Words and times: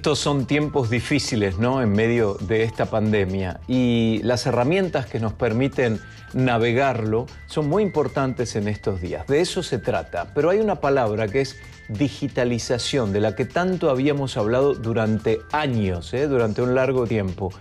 Estos 0.00 0.18
son 0.18 0.46
tiempos 0.46 0.88
difíciles, 0.88 1.58
¿no? 1.58 1.82
En 1.82 1.92
medio 1.92 2.32
de 2.40 2.62
esta 2.62 2.86
pandemia 2.86 3.60
y 3.68 4.22
las 4.22 4.46
herramientas 4.46 5.04
que 5.04 5.20
nos 5.20 5.34
permiten 5.34 6.00
navegarlo 6.32 7.26
son 7.44 7.68
muy 7.68 7.82
importantes 7.82 8.56
en 8.56 8.66
estos 8.66 9.02
días. 9.02 9.26
De 9.26 9.42
eso 9.42 9.62
se 9.62 9.78
trata. 9.78 10.32
Pero 10.34 10.48
hay 10.48 10.58
una 10.58 10.76
palabra 10.76 11.28
que 11.28 11.42
es 11.42 11.58
digitalización, 11.90 13.12
de 13.12 13.20
la 13.20 13.34
que 13.36 13.44
tanto 13.44 13.90
habíamos 13.90 14.38
hablado 14.38 14.72
durante 14.72 15.40
años, 15.52 16.14
¿eh? 16.14 16.28
durante 16.28 16.62
un 16.62 16.74
largo 16.74 17.06
tiempo. 17.06 17.52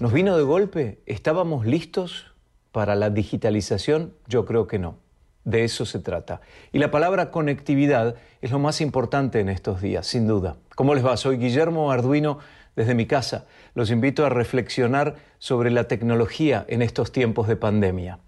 ¿Nos 0.00 0.12
vino 0.12 0.36
de 0.36 0.42
golpe? 0.42 0.98
¿Estábamos 1.06 1.64
listos 1.64 2.34
para 2.72 2.96
la 2.96 3.08
digitalización? 3.08 4.14
Yo 4.26 4.44
creo 4.46 4.66
que 4.66 4.80
no. 4.80 4.98
De 5.48 5.64
eso 5.64 5.86
se 5.86 5.98
trata. 5.98 6.42
Y 6.72 6.78
la 6.78 6.90
palabra 6.90 7.30
conectividad 7.30 8.16
es 8.42 8.50
lo 8.50 8.58
más 8.58 8.82
importante 8.82 9.40
en 9.40 9.48
estos 9.48 9.80
días, 9.80 10.06
sin 10.06 10.26
duda. 10.26 10.56
¿Cómo 10.76 10.94
les 10.94 11.02
va? 11.02 11.16
Soy 11.16 11.38
Guillermo 11.38 11.90
Arduino 11.90 12.38
desde 12.76 12.94
mi 12.94 13.06
casa. 13.06 13.46
Los 13.74 13.90
invito 13.90 14.26
a 14.26 14.28
reflexionar 14.28 15.14
sobre 15.38 15.70
la 15.70 15.84
tecnología 15.84 16.66
en 16.68 16.82
estos 16.82 17.12
tiempos 17.12 17.48
de 17.48 17.56
pandemia. 17.56 18.18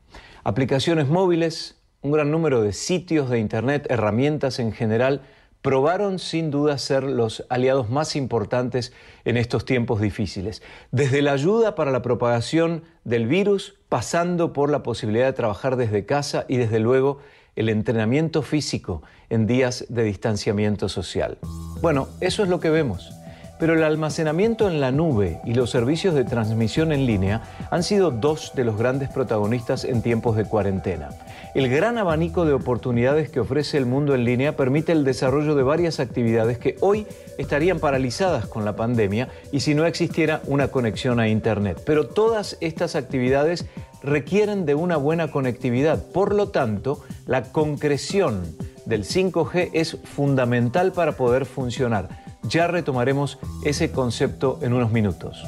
Aplicaciones 0.44 1.08
móviles, 1.08 1.78
un 2.00 2.12
gran 2.12 2.30
número 2.30 2.62
de 2.62 2.72
sitios 2.72 3.28
de 3.28 3.38
Internet, 3.38 3.86
herramientas 3.90 4.58
en 4.58 4.72
general, 4.72 5.20
probaron 5.62 6.18
sin 6.18 6.50
duda 6.50 6.78
ser 6.78 7.02
los 7.02 7.44
aliados 7.48 7.90
más 7.90 8.16
importantes 8.16 8.92
en 9.24 9.36
estos 9.36 9.64
tiempos 9.64 10.00
difíciles. 10.00 10.62
Desde 10.90 11.22
la 11.22 11.32
ayuda 11.32 11.74
para 11.74 11.90
la 11.90 12.02
propagación 12.02 12.82
del 13.04 13.26
virus, 13.26 13.74
pasando 13.88 14.52
por 14.52 14.70
la 14.70 14.82
posibilidad 14.82 15.26
de 15.26 15.32
trabajar 15.32 15.76
desde 15.76 16.06
casa 16.06 16.46
y 16.48 16.56
desde 16.56 16.78
luego 16.78 17.18
el 17.56 17.68
entrenamiento 17.68 18.42
físico 18.42 19.02
en 19.28 19.46
días 19.46 19.84
de 19.88 20.04
distanciamiento 20.04 20.88
social. 20.88 21.38
Bueno, 21.82 22.08
eso 22.20 22.42
es 22.42 22.48
lo 22.48 22.60
que 22.60 22.70
vemos. 22.70 23.12
Pero 23.58 23.74
el 23.74 23.84
almacenamiento 23.84 24.70
en 24.70 24.80
la 24.80 24.90
nube 24.90 25.38
y 25.44 25.52
los 25.52 25.68
servicios 25.68 26.14
de 26.14 26.24
transmisión 26.24 26.92
en 26.92 27.04
línea 27.04 27.42
han 27.70 27.82
sido 27.82 28.10
dos 28.10 28.52
de 28.54 28.64
los 28.64 28.78
grandes 28.78 29.10
protagonistas 29.10 29.84
en 29.84 30.00
tiempos 30.00 30.34
de 30.36 30.46
cuarentena. 30.46 31.10
El 31.52 31.68
gran 31.68 31.98
abanico 31.98 32.44
de 32.44 32.52
oportunidades 32.52 33.28
que 33.28 33.40
ofrece 33.40 33.76
el 33.76 33.84
mundo 33.84 34.14
en 34.14 34.24
línea 34.24 34.54
permite 34.54 34.92
el 34.92 35.02
desarrollo 35.02 35.56
de 35.56 35.64
varias 35.64 35.98
actividades 35.98 36.58
que 36.58 36.76
hoy 36.80 37.08
estarían 37.38 37.80
paralizadas 37.80 38.46
con 38.46 38.64
la 38.64 38.76
pandemia 38.76 39.28
y 39.50 39.58
si 39.58 39.74
no 39.74 39.84
existiera 39.84 40.42
una 40.46 40.68
conexión 40.68 41.18
a 41.18 41.28
Internet. 41.28 41.82
Pero 41.84 42.06
todas 42.06 42.56
estas 42.60 42.94
actividades 42.94 43.66
requieren 44.00 44.64
de 44.64 44.76
una 44.76 44.96
buena 44.96 45.32
conectividad. 45.32 46.00
Por 46.12 46.36
lo 46.36 46.50
tanto, 46.50 47.02
la 47.26 47.42
concreción 47.42 48.42
del 48.86 49.04
5G 49.04 49.70
es 49.72 49.96
fundamental 50.04 50.92
para 50.92 51.16
poder 51.16 51.46
funcionar. 51.46 52.08
Ya 52.44 52.68
retomaremos 52.68 53.40
ese 53.64 53.90
concepto 53.90 54.60
en 54.62 54.72
unos 54.72 54.92
minutos. 54.92 55.44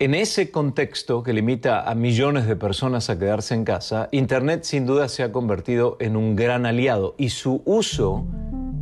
En 0.00 0.12
ese 0.16 0.50
contexto 0.50 1.22
que 1.22 1.32
limita 1.32 1.88
a 1.88 1.94
millones 1.94 2.48
de 2.48 2.56
personas 2.56 3.10
a 3.10 3.18
quedarse 3.18 3.54
en 3.54 3.64
casa, 3.64 4.08
Internet 4.10 4.64
sin 4.64 4.86
duda 4.86 5.08
se 5.08 5.22
ha 5.22 5.30
convertido 5.30 5.96
en 6.00 6.16
un 6.16 6.34
gran 6.34 6.66
aliado 6.66 7.14
y 7.16 7.28
su 7.28 7.62
uso 7.64 8.26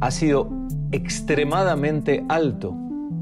ha 0.00 0.10
sido 0.10 0.50
extremadamente 0.90 2.24
alto. 2.30 2.74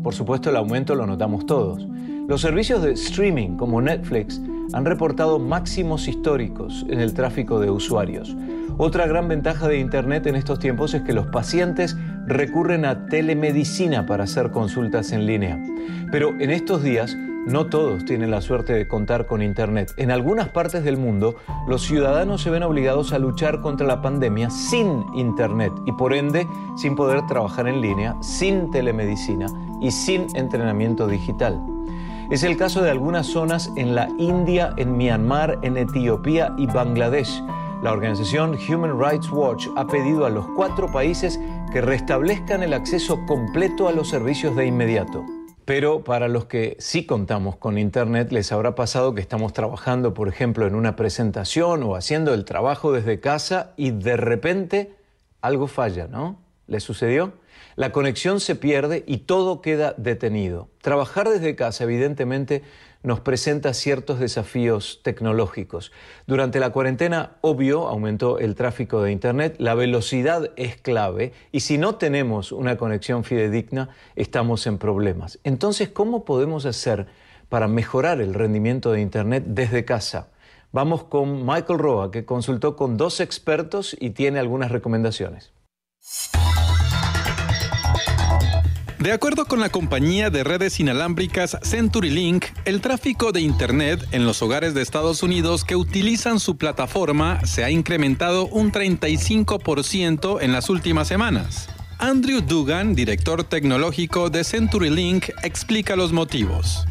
Por 0.04 0.14
supuesto, 0.14 0.50
el 0.50 0.56
aumento 0.56 0.94
lo 0.94 1.04
notamos 1.04 1.46
todos. 1.46 1.84
Los 2.28 2.42
servicios 2.42 2.80
de 2.80 2.92
streaming 2.92 3.56
como 3.56 3.82
Netflix 3.82 4.40
han 4.72 4.84
reportado 4.84 5.40
máximos 5.40 6.06
históricos 6.06 6.86
en 6.88 7.00
el 7.00 7.12
tráfico 7.12 7.58
de 7.58 7.70
usuarios. 7.70 8.36
Otra 8.78 9.08
gran 9.08 9.26
ventaja 9.26 9.66
de 9.66 9.80
Internet 9.80 10.28
en 10.28 10.36
estos 10.36 10.60
tiempos 10.60 10.94
es 10.94 11.02
que 11.02 11.12
los 11.12 11.26
pacientes 11.26 11.96
recurren 12.24 12.84
a 12.84 13.06
telemedicina 13.06 14.06
para 14.06 14.24
hacer 14.24 14.52
consultas 14.52 15.10
en 15.10 15.26
línea. 15.26 15.60
Pero 16.12 16.30
en 16.38 16.50
estos 16.50 16.84
días 16.84 17.16
no 17.46 17.66
todos 17.66 18.04
tienen 18.04 18.30
la 18.30 18.40
suerte 18.40 18.72
de 18.72 18.86
contar 18.86 19.26
con 19.26 19.42
Internet. 19.42 19.92
En 19.96 20.10
algunas 20.10 20.48
partes 20.48 20.84
del 20.84 20.96
mundo, 20.96 21.36
los 21.66 21.82
ciudadanos 21.82 22.42
se 22.42 22.50
ven 22.50 22.62
obligados 22.62 23.12
a 23.12 23.18
luchar 23.18 23.60
contra 23.60 23.86
la 23.86 24.02
pandemia 24.02 24.50
sin 24.50 25.04
Internet 25.14 25.72
y 25.86 25.92
por 25.92 26.14
ende 26.14 26.46
sin 26.76 26.94
poder 26.94 27.26
trabajar 27.26 27.68
en 27.68 27.80
línea, 27.80 28.16
sin 28.22 28.70
telemedicina 28.70 29.46
y 29.80 29.90
sin 29.90 30.26
entrenamiento 30.36 31.06
digital. 31.06 31.60
Es 32.30 32.42
el 32.44 32.56
caso 32.56 32.82
de 32.82 32.90
algunas 32.90 33.26
zonas 33.26 33.72
en 33.76 33.94
la 33.94 34.08
India, 34.18 34.72
en 34.76 34.96
Myanmar, 34.96 35.58
en 35.62 35.76
Etiopía 35.76 36.54
y 36.56 36.66
Bangladesh 36.66 37.42
la 37.82 37.92
organización 37.92 38.58
Human 38.68 39.00
Rights 39.00 39.30
Watch 39.30 39.68
ha 39.74 39.86
pedido 39.86 40.26
a 40.26 40.30
los 40.30 40.46
cuatro 40.48 40.92
países 40.92 41.40
que 41.72 41.80
restablezcan 41.80 42.62
el 42.62 42.74
acceso 42.74 43.24
completo 43.26 43.88
a 43.88 43.92
los 43.92 44.08
servicios 44.08 44.54
de 44.54 44.66
inmediato. 44.66 45.24
Pero 45.70 46.02
para 46.02 46.26
los 46.26 46.46
que 46.46 46.76
sí 46.80 47.06
contamos 47.06 47.54
con 47.54 47.78
Internet, 47.78 48.32
les 48.32 48.50
habrá 48.50 48.74
pasado 48.74 49.14
que 49.14 49.20
estamos 49.20 49.52
trabajando, 49.52 50.14
por 50.14 50.26
ejemplo, 50.26 50.66
en 50.66 50.74
una 50.74 50.96
presentación 50.96 51.84
o 51.84 51.94
haciendo 51.94 52.34
el 52.34 52.44
trabajo 52.44 52.90
desde 52.90 53.20
casa 53.20 53.72
y 53.76 53.92
de 53.92 54.16
repente 54.16 54.96
algo 55.40 55.68
falla, 55.68 56.08
¿no? 56.08 56.40
¿Le 56.66 56.80
sucedió? 56.80 57.34
La 57.76 57.92
conexión 57.92 58.40
se 58.40 58.56
pierde 58.56 59.04
y 59.06 59.18
todo 59.18 59.62
queda 59.62 59.94
detenido. 59.96 60.66
Trabajar 60.82 61.28
desde 61.28 61.54
casa, 61.54 61.84
evidentemente, 61.84 62.64
nos 63.02 63.20
presenta 63.20 63.72
ciertos 63.74 64.18
desafíos 64.18 65.00
tecnológicos. 65.02 65.92
Durante 66.26 66.60
la 66.60 66.70
cuarentena, 66.70 67.36
obvio, 67.40 67.88
aumentó 67.88 68.38
el 68.38 68.54
tráfico 68.54 69.02
de 69.02 69.12
Internet, 69.12 69.56
la 69.58 69.74
velocidad 69.74 70.50
es 70.56 70.76
clave 70.76 71.32
y 71.52 71.60
si 71.60 71.78
no 71.78 71.94
tenemos 71.94 72.52
una 72.52 72.76
conexión 72.76 73.24
fidedigna, 73.24 73.88
estamos 74.16 74.66
en 74.66 74.78
problemas. 74.78 75.38
Entonces, 75.44 75.88
¿cómo 75.88 76.24
podemos 76.24 76.66
hacer 76.66 77.06
para 77.48 77.68
mejorar 77.68 78.20
el 78.20 78.34
rendimiento 78.34 78.92
de 78.92 79.00
Internet 79.00 79.44
desde 79.46 79.84
casa? 79.84 80.28
Vamos 80.72 81.04
con 81.04 81.44
Michael 81.44 81.78
Roa, 81.78 82.10
que 82.10 82.24
consultó 82.24 82.76
con 82.76 82.96
dos 82.96 83.20
expertos 83.20 83.96
y 83.98 84.10
tiene 84.10 84.38
algunas 84.38 84.70
recomendaciones. 84.70 85.52
De 89.00 89.12
acuerdo 89.12 89.46
con 89.46 89.60
la 89.60 89.70
compañía 89.70 90.28
de 90.28 90.44
redes 90.44 90.78
inalámbricas 90.78 91.56
CenturyLink, 91.62 92.44
el 92.66 92.82
tráfico 92.82 93.32
de 93.32 93.40
Internet 93.40 94.06
en 94.12 94.26
los 94.26 94.42
hogares 94.42 94.74
de 94.74 94.82
Estados 94.82 95.22
Unidos 95.22 95.64
que 95.64 95.74
utilizan 95.74 96.38
su 96.38 96.58
plataforma 96.58 97.40
se 97.46 97.64
ha 97.64 97.70
incrementado 97.70 98.46
un 98.48 98.70
35% 98.70 100.42
en 100.42 100.52
las 100.52 100.68
últimas 100.68 101.08
semanas. 101.08 101.70
Andrew 101.98 102.42
Dugan, 102.42 102.94
director 102.94 103.42
tecnológico 103.42 104.28
de 104.28 104.44
CenturyLink, 104.44 105.30
explica 105.42 105.96
los 105.96 106.12
motivos. 106.12 106.86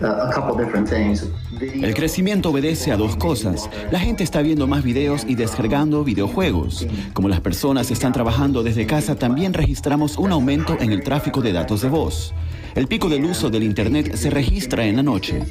El 0.00 1.94
crecimiento 1.94 2.50
obedece 2.50 2.92
a 2.92 2.96
dos 2.96 3.16
cosas. 3.16 3.70
La 3.90 3.98
gente 3.98 4.24
está 4.24 4.42
viendo 4.42 4.66
más 4.66 4.84
videos 4.84 5.24
y 5.26 5.34
descargando 5.34 6.04
videojuegos. 6.04 6.86
Como 7.14 7.28
las 7.28 7.40
personas 7.40 7.90
están 7.90 8.12
trabajando 8.12 8.62
desde 8.62 8.86
casa, 8.86 9.14
también 9.16 9.54
registramos 9.54 10.18
un 10.18 10.32
aumento 10.32 10.76
en 10.78 10.92
el 10.92 11.02
tráfico 11.02 11.40
de 11.40 11.52
datos 11.52 11.80
de 11.80 11.88
voz. 11.88 12.34
El 12.74 12.88
pico 12.88 13.08
del 13.08 13.24
uso 13.24 13.48
del 13.48 13.62
Internet 13.62 14.16
se 14.16 14.28
registra 14.28 14.84
en 14.84 14.96
la 14.96 15.02
noche. 15.02 15.44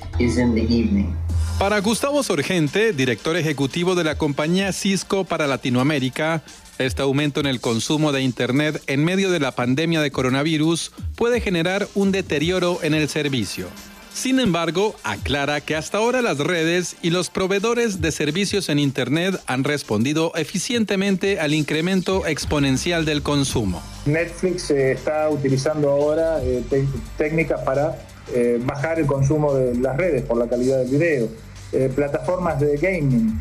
Para 1.58 1.80
Gustavo 1.80 2.22
Sorgente, 2.22 2.94
director 2.94 3.38
ejecutivo 3.38 3.96
de 3.96 4.04
la 4.04 4.16
compañía 4.16 4.72
Cisco 4.74 5.24
para 5.24 5.48
Latinoamérica, 5.48 6.44
este 6.78 7.02
aumento 7.02 7.40
en 7.40 7.46
el 7.46 7.62
consumo 7.62 8.12
de 8.12 8.22
Internet 8.22 8.84
en 8.88 9.04
medio 9.06 9.32
de 9.32 9.40
la 9.40 9.54
pandemia 9.54 10.02
de 10.02 10.12
coronavirus 10.12 10.92
puede 11.16 11.40
generar 11.40 11.88
un 11.96 12.12
deterioro 12.12 12.80
en 12.84 12.94
el 12.94 13.08
servicio. 13.08 13.70
Sin 14.16 14.40
embargo, 14.40 14.96
aclara 15.04 15.60
que 15.60 15.76
hasta 15.76 15.98
ahora 15.98 16.22
las 16.22 16.38
redes 16.38 16.96
y 17.02 17.10
los 17.10 17.30
proveedores 17.30 18.00
de 18.00 18.14
servicios 18.14 18.70
en 18.70 18.80
Internet 18.80 19.36
han 19.46 19.66
respondido 19.66 20.32
eficientemente 20.36 21.42
al 21.42 21.54
incremento 21.54 22.26
exponencial 22.26 23.04
del 23.04 23.24
consumo. 23.24 23.84
Netflix 24.06 24.72
eh, 24.72 24.94
está 24.94 25.30
utilizando 25.30 25.92
ahora 25.92 26.42
eh, 26.42 26.64
técnicas 27.18 27.60
para 27.64 27.98
eh, 28.34 28.58
bajar 28.64 29.00
el 29.00 29.06
consumo 29.06 29.54
de 29.54 29.76
las 29.76 29.98
redes 29.98 30.24
por 30.24 30.38
la 30.38 30.48
calidad 30.48 30.78
del 30.78 30.92
video. 30.92 31.30
plataformas 31.94 32.62
de 32.62 32.78
gaming 32.78 33.38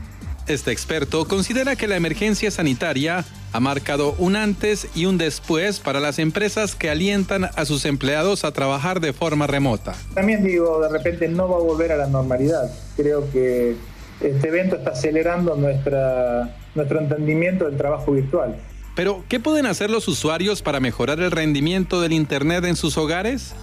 este 0.47 0.73
experto 0.73 1.27
considera 1.27 1.75
que 1.75 1.89
la 1.89 1.97
emergencia 1.97 2.51
sanitaria 2.51 3.25
ha 3.55 3.61
marcado 3.61 4.17
un 4.19 4.35
antes 4.35 4.89
y 4.97 5.07
un 5.07 5.17
después 5.17 5.79
para 5.79 6.01
las 6.01 6.19
empresas 6.19 6.75
que 6.75 6.91
alientan 6.91 7.45
a 7.45 7.65
sus 7.65 7.85
empleados 7.85 8.43
a 8.43 8.51
trabajar 8.51 8.99
de 8.99 9.13
forma 9.13 9.47
remota. 9.47 9.95
También 10.13 10.43
digo, 10.43 10.81
de 10.81 10.89
repente 10.89 11.29
no 11.29 11.49
va 11.49 11.59
a 11.59 11.61
volver 11.61 11.93
a 11.93 11.97
la 11.97 12.09
normalidad. 12.09 12.69
Creo 12.97 13.31
que 13.31 13.77
este 14.21 14.49
evento 14.49 14.75
está 14.75 14.91
acelerando 14.91 15.55
nuestra, 15.55 16.53
nuestro 16.75 16.99
entendimiento 16.99 17.67
del 17.67 17.77
trabajo 17.77 18.11
virtual. 18.11 18.57
Pero, 18.97 19.23
¿qué 19.29 19.39
pueden 19.39 19.67
hacer 19.67 19.89
los 19.89 20.09
usuarios 20.09 20.61
para 20.61 20.81
mejorar 20.81 21.21
el 21.21 21.31
rendimiento 21.31 22.01
del 22.01 22.13
Internet 22.13 22.65
en 22.65 22.75
sus 22.75 22.99
hogares? 22.99 23.55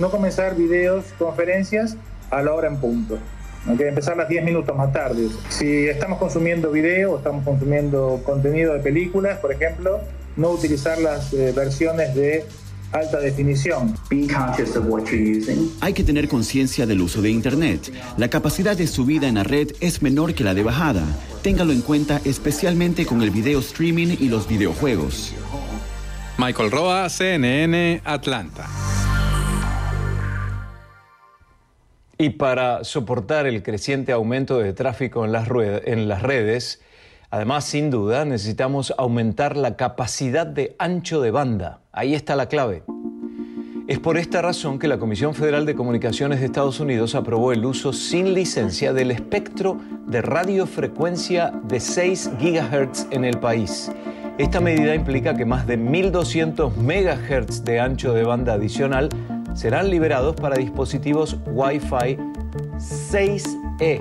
No 0.00 0.10
comenzar 0.10 0.56
videos, 0.56 1.04
conferencias 1.20 1.96
a 2.32 2.42
la 2.42 2.52
hora 2.52 2.66
en 2.66 2.78
punto 2.78 3.16
que 3.76 3.88
empezar 3.88 4.16
las 4.16 4.28
10 4.28 4.44
minutos 4.44 4.76
más 4.76 4.92
tarde. 4.92 5.28
Si 5.48 5.86
estamos 5.86 6.18
consumiendo 6.18 6.70
video 6.70 7.12
o 7.12 7.16
estamos 7.18 7.44
consumiendo 7.44 8.20
contenido 8.24 8.74
de 8.74 8.80
películas, 8.80 9.38
por 9.38 9.52
ejemplo, 9.52 10.00
no 10.36 10.50
utilizar 10.50 10.98
las 10.98 11.32
eh, 11.32 11.52
versiones 11.54 12.14
de 12.14 12.44
alta 12.92 13.18
definición. 13.18 13.94
Hay 15.80 15.92
que 15.92 16.04
tener 16.04 16.28
conciencia 16.28 16.86
del 16.86 17.00
uso 17.00 17.22
de 17.22 17.30
Internet. 17.30 17.92
La 18.16 18.28
capacidad 18.28 18.76
de 18.76 18.86
subida 18.86 19.28
en 19.28 19.34
la 19.34 19.44
red 19.44 19.72
es 19.80 20.02
menor 20.02 20.34
que 20.34 20.44
la 20.44 20.54
de 20.54 20.62
bajada. 20.62 21.04
Téngalo 21.42 21.72
en 21.72 21.82
cuenta 21.82 22.20
especialmente 22.24 23.06
con 23.06 23.22
el 23.22 23.30
video 23.30 23.60
streaming 23.60 24.16
y 24.20 24.28
los 24.28 24.48
videojuegos. 24.48 25.34
Michael 26.38 26.70
Roa, 26.70 27.08
CNN, 27.08 28.02
Atlanta. 28.04 28.68
Y 32.18 32.30
para 32.30 32.82
soportar 32.82 33.46
el 33.46 33.62
creciente 33.62 34.12
aumento 34.12 34.58
de 34.58 34.72
tráfico 34.72 35.26
en 35.26 35.32
las, 35.32 35.48
redes, 35.48 36.80
además, 37.30 37.64
sin 37.64 37.90
duda, 37.90 38.24
necesitamos 38.24 38.94
aumentar 38.96 39.54
la 39.54 39.76
capacidad 39.76 40.46
de 40.46 40.76
ancho 40.78 41.20
de 41.20 41.30
banda. 41.30 41.80
Ahí 41.92 42.14
está 42.14 42.34
la 42.34 42.46
clave. 42.46 42.84
Es 43.86 43.98
por 43.98 44.16
esta 44.16 44.40
razón 44.40 44.78
que 44.78 44.88
la 44.88 44.98
Comisión 44.98 45.34
Federal 45.34 45.66
de 45.66 45.74
Comunicaciones 45.74 46.40
de 46.40 46.46
Estados 46.46 46.80
Unidos 46.80 47.14
aprobó 47.14 47.52
el 47.52 47.64
uso 47.66 47.92
sin 47.92 48.32
licencia 48.32 48.94
del 48.94 49.10
espectro 49.10 49.78
de 50.06 50.22
radiofrecuencia 50.22 51.52
de 51.64 51.80
6 51.80 52.30
GHz 52.40 53.08
en 53.10 53.26
el 53.26 53.38
país. 53.38 53.92
Esta 54.38 54.60
medida 54.60 54.94
implica 54.94 55.34
que 55.34 55.44
más 55.44 55.66
de 55.66 55.78
1.200 55.78 56.76
MHz 56.76 57.62
de 57.64 57.80
ancho 57.80 58.12
de 58.12 58.24
banda 58.24 58.54
adicional 58.54 59.10
serán 59.56 59.90
liberados 59.90 60.36
para 60.36 60.56
dispositivos 60.56 61.38
Wi-Fi 61.46 62.18
6E. 62.76 64.00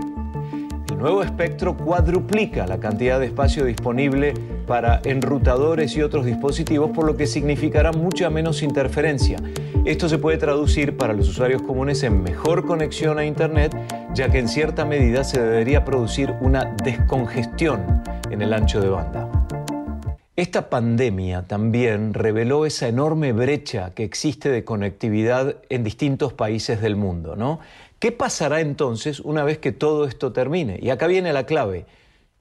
El 0.92 0.98
nuevo 0.98 1.24
espectro 1.24 1.76
cuadruplica 1.78 2.68
la 2.68 2.78
cantidad 2.78 3.20
de 3.20 3.28
espacio 3.28 3.66
disponible 3.66 4.34
para 4.68 5.02
enrutadores 5.06 5.96
y 5.96 6.02
otros 6.02 6.26
dispositivos, 6.26 6.92
por 6.92 7.06
lo 7.06 7.16
que 7.16 7.26
significará 7.26 7.92
mucha 7.92 8.30
menos 8.30 8.64
interferencia. 8.64 9.38
Esto 9.86 10.10
se 10.10 10.18
puede 10.18 10.38
traducir 10.38 10.98
para 10.98 11.14
los 11.14 11.30
usuarios 11.30 11.62
comunes 11.62 12.04
en 12.04 12.22
mejor 12.22 12.66
conexión 12.66 13.18
a 13.18 13.26
Internet, 13.26 13.76
ya 14.14 14.30
que 14.30 14.40
en 14.40 14.48
cierta 14.48 14.84
medida 14.84 15.24
se 15.24 15.42
debería 15.42 15.86
producir 15.86 16.34
una 16.42 16.66
descongestión 16.84 18.04
en 18.30 18.42
el 18.42 18.52
ancho 18.54 18.82
de 18.82 18.90
banda. 18.90 19.25
Esta 20.38 20.70
pandemia 20.70 21.44
también 21.48 22.14
reveló 22.14 22.66
esa 22.66 22.90
enorme 22.90 23.32
brecha 23.32 23.92
que 23.92 24.04
existe 24.04 24.50
de 24.50 24.66
conectividad 24.66 25.56
en 25.70 25.86
distintos 25.86 26.34
países 26.34 26.82
del 26.82 26.98
mundo, 26.98 27.38
¿no? 27.38 27.62
¿Qué 28.00 28.12
pasará 28.12 28.60
entonces 28.60 29.22
una 29.22 29.46
vez 29.46 29.60
que 29.60 29.72
todo 29.72 30.04
esto 30.04 30.34
termine? 30.34 30.78
Y 30.82 30.90
acá 30.90 31.08
viene 31.08 31.32
la 31.32 31.46
clave. 31.46 31.86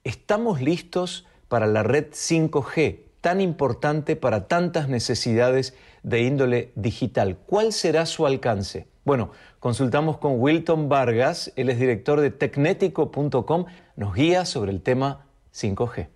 ¿Estamos 0.02 0.61
listos 0.61 1.25
para 1.46 1.69
la 1.69 1.85
red 1.85 2.06
5G, 2.11 2.99
tan 3.20 3.41
importante 3.41 4.17
para 4.17 4.49
tantas 4.49 4.88
necesidades 4.88 5.76
de 6.02 6.23
índole 6.23 6.73
digital? 6.75 7.38
¿Cuál 7.47 7.73
será 7.73 8.06
su 8.06 8.26
alcance? 8.26 8.88
Bueno, 9.05 9.31
consultamos 9.61 10.19
con 10.19 10.40
Wilton 10.40 10.88
Vargas, 10.88 11.52
él 11.55 11.70
es 11.70 11.79
director 11.79 12.20
de 12.20 12.32
tecnético.com, 12.32 13.67
nos 13.94 14.14
guía 14.17 14.47
sobre 14.47 14.73
el 14.73 14.81
tema 14.82 15.26
5G 15.55 16.08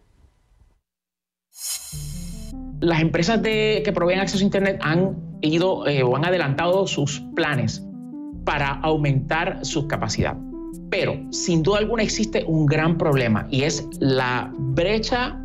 las 2.80 3.00
empresas 3.00 3.40
que 3.40 3.90
proveen 3.94 4.20
acceso 4.20 4.42
a 4.42 4.46
Internet 4.46 4.78
han 4.82 5.16
ido 5.40 5.86
eh, 5.86 6.02
o 6.02 6.16
han 6.16 6.24
adelantado 6.24 6.86
sus 6.86 7.20
planes 7.34 7.84
para 8.44 8.70
aumentar 8.80 9.64
su 9.64 9.88
capacidad. 9.88 10.36
Pero 10.90 11.16
sin 11.30 11.62
duda 11.62 11.78
alguna 11.78 12.02
existe 12.02 12.44
un 12.46 12.66
gran 12.66 12.96
problema 12.96 13.46
y 13.50 13.62
es 13.62 13.86
la 14.00 14.52
brecha 14.56 15.38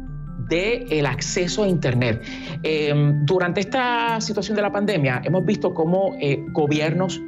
del 0.49 0.85
el 0.91 1.05
acceso 1.05 1.63
a 1.63 1.67
Internet. 1.67 2.21
Em, 2.63 3.25
durante 3.25 3.59
esta 3.59 4.21
situación 4.21 4.55
de 4.55 4.61
la 4.61 4.71
pandemia 4.71 5.21
hemos 5.25 5.45
visto 5.45 5.73
cómo 5.73 6.15
eh, 6.19 6.45
gobiernos, 6.51 7.21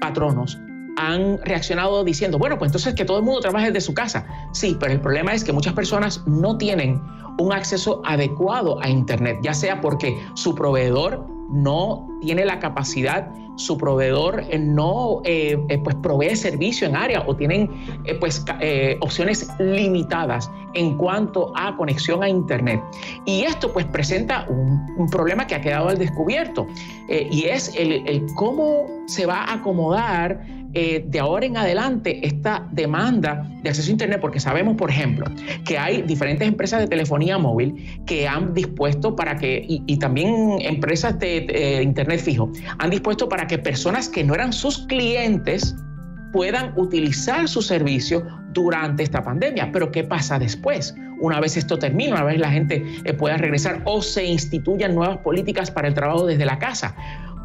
patronos, 0.00 0.58
han 0.96 1.38
reaccionado 1.44 2.04
diciendo, 2.04 2.38
bueno, 2.38 2.58
pues 2.58 2.68
entonces 2.68 2.94
que 2.94 3.04
todo 3.04 3.18
el 3.18 3.24
mundo 3.24 3.40
trabaje 3.40 3.66
desde 3.66 3.80
su 3.80 3.94
casa. 3.94 4.26
Sí, 4.52 4.76
pero 4.78 4.92
el 4.92 5.00
problema 5.00 5.32
es 5.34 5.44
que 5.44 5.52
muchas 5.52 5.74
personas 5.74 6.22
no 6.26 6.56
tienen 6.56 7.00
un 7.38 7.52
acceso 7.52 8.00
adecuado 8.04 8.80
a 8.82 8.88
Internet, 8.88 9.38
ya 9.42 9.54
sea 9.54 9.80
porque 9.80 10.16
su 10.34 10.54
proveedor 10.54 11.26
no 11.50 12.08
tiene 12.20 12.44
la 12.44 12.58
capacidad, 12.58 13.30
su 13.56 13.78
proveedor 13.78 14.44
eh, 14.50 14.58
no 14.58 15.20
eh, 15.24 15.56
eh, 15.68 15.78
pues 15.78 15.94
provee 15.96 16.34
servicio 16.34 16.88
en 16.88 16.96
área 16.96 17.22
o 17.26 17.36
tienen 17.36 17.70
pues 18.18 18.44
opciones 19.00 19.48
limitadas 19.58 20.50
en 20.74 20.96
cuanto 20.96 21.52
a 21.56 21.76
conexión 21.76 22.22
a 22.22 22.28
internet. 22.28 22.82
Y 23.24 23.42
esto 23.42 23.72
pues 23.72 23.86
presenta 23.86 24.46
un, 24.48 24.84
problema 25.10 25.46
que 25.46 25.54
ha 25.54 25.60
quedado 25.60 25.88
al 25.90 25.98
descubierto 25.98 26.66
y 27.08 27.44
es 27.44 27.74
el, 27.76 28.26
cómo 28.34 28.86
se 29.06 29.26
va 29.26 29.44
a 29.44 29.54
acomodar 29.54 30.44
de 30.74 31.20
ahora 31.20 31.46
en 31.46 31.56
adelante 31.56 32.26
esta 32.26 32.68
demanda 32.72 33.48
de 33.62 33.70
acceso 33.70 33.88
a 33.88 33.92
Internet, 33.92 34.20
porque 34.20 34.40
sabemos, 34.40 34.76
por 34.76 34.90
ejemplo, 34.90 35.26
que 35.64 35.78
hay 35.78 36.02
diferentes 36.02 36.46
empresas 36.46 36.80
de 36.80 36.88
telefonía 36.88 37.38
móvil 37.38 38.02
que 38.06 38.26
han 38.26 38.54
dispuesto 38.54 39.14
para 39.14 39.36
que, 39.36 39.64
y, 39.68 39.96
también 39.98 40.56
empresas 40.60 41.18
de 41.18 41.80
Internet 41.82 42.20
fijo, 42.20 42.50
han 42.78 42.90
dispuesto 42.90 43.28
para 43.28 43.46
que 43.46 43.58
personas 43.58 44.08
que 44.08 44.24
no 44.24 44.34
eran 44.34 44.52
sus 44.52 44.86
clientes 44.86 45.76
puedan 46.34 46.72
utilizar 46.76 47.48
su 47.48 47.62
servicio 47.62 48.26
durante 48.52 49.04
esta 49.04 49.22
pandemia. 49.22 49.70
Pero 49.72 49.92
¿qué 49.92 50.02
pasa 50.02 50.38
después? 50.38 50.94
Una 51.20 51.40
vez 51.40 51.56
esto 51.56 51.78
termina, 51.78 52.16
una 52.16 52.24
vez 52.24 52.38
la 52.40 52.50
gente 52.50 52.84
eh, 53.04 53.12
pueda 53.14 53.36
regresar 53.36 53.82
o 53.84 54.02
se 54.02 54.24
instituyan 54.24 54.96
nuevas 54.96 55.18
políticas 55.18 55.70
para 55.70 55.86
el 55.86 55.94
trabajo 55.94 56.26
desde 56.26 56.44
la 56.44 56.58
casa. 56.58 56.96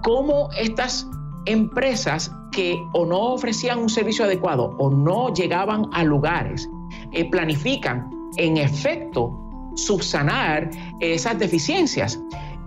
¿Cómo 0.04 0.50
estas 0.58 1.06
empresas 1.46 2.32
que 2.52 2.82
o 2.94 3.06
no 3.06 3.34
ofrecían 3.34 3.80
un 3.80 3.90
servicio 3.90 4.26
adecuado 4.26 4.76
o 4.78 4.90
no 4.90 5.34
llegaban 5.34 5.86
a 5.94 6.04
lugares 6.04 6.70
eh, 7.12 7.30
planifican 7.30 8.10
en 8.38 8.58
efecto 8.58 9.38
subsanar 9.76 10.70
esas 11.00 11.38
deficiencias? 11.40 12.20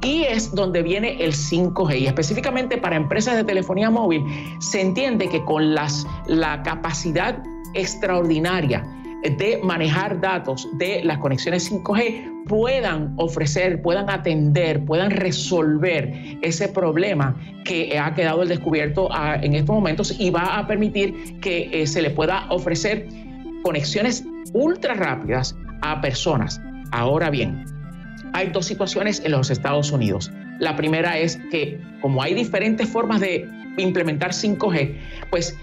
y 0.03 0.25
es 0.25 0.53
donde 0.55 0.83
viene 0.83 1.23
el 1.23 1.33
5G. 1.33 2.01
Y 2.01 2.07
específicamente 2.07 2.77
para 2.77 2.97
empresas 2.97 3.37
de 3.37 3.45
telefonía 3.45 3.89
móvil, 3.89 4.25
se 4.59 4.81
entiende 4.81 5.29
que 5.29 5.45
con 5.45 5.75
las, 5.75 6.07
la 6.27 6.63
capacidad 6.63 7.43
extraordinaria 7.75 8.85
de 9.23 9.61
manejar 9.63 10.21
datos 10.21 10.69
de 10.79 11.03
las 11.05 11.19
conexiones 11.19 11.71
5G 11.71 12.45
puedan 12.47 13.15
ofrecer, 13.17 13.81
puedan 13.83 14.11
atender, 14.11 14.85
puedan 14.85 15.11
resolver 15.11 16.13
ese 16.43 16.69
problema 16.69 17.37
que 17.65 17.99
ha 17.99 18.15
quedado 18.15 18.43
al 18.43 18.49
descubierto 18.49 19.09
ah, 19.13 19.37
en 19.41 19.55
estos 19.55 19.75
momentos 19.75 20.17
y 20.19 20.31
va 20.31 20.59
a 20.59 20.67
permitir 20.67 21.39
que 21.41 21.71
eh, 21.73 21.87
se 21.87 22.03
le 22.03 22.11
pueda 22.11 22.47
ofrecer 22.51 23.07
conexiones 23.63 24.25
ultra 24.53 24.95
rápidas 24.95 25.57
a 25.83 26.01
personas. 26.01 26.61
Ahora 26.91 27.31
bien, 27.31 27.65
hay 28.33 28.49
dos 28.49 28.67
situaciones 28.67 29.23
en 29.25 29.33
los 29.33 29.51
Estados 29.51 29.93
Unidos. 29.93 30.31
La 30.59 30.77
primera 30.77 31.19
es 31.19 31.39
que 31.51 31.81
como 32.01 32.23
hay 32.23 32.35
diferentes 32.35 32.89
formas 32.89 33.21
de 33.21 33.49
implementar 33.79 34.33
5G, 34.33 34.97
pues 35.31 35.57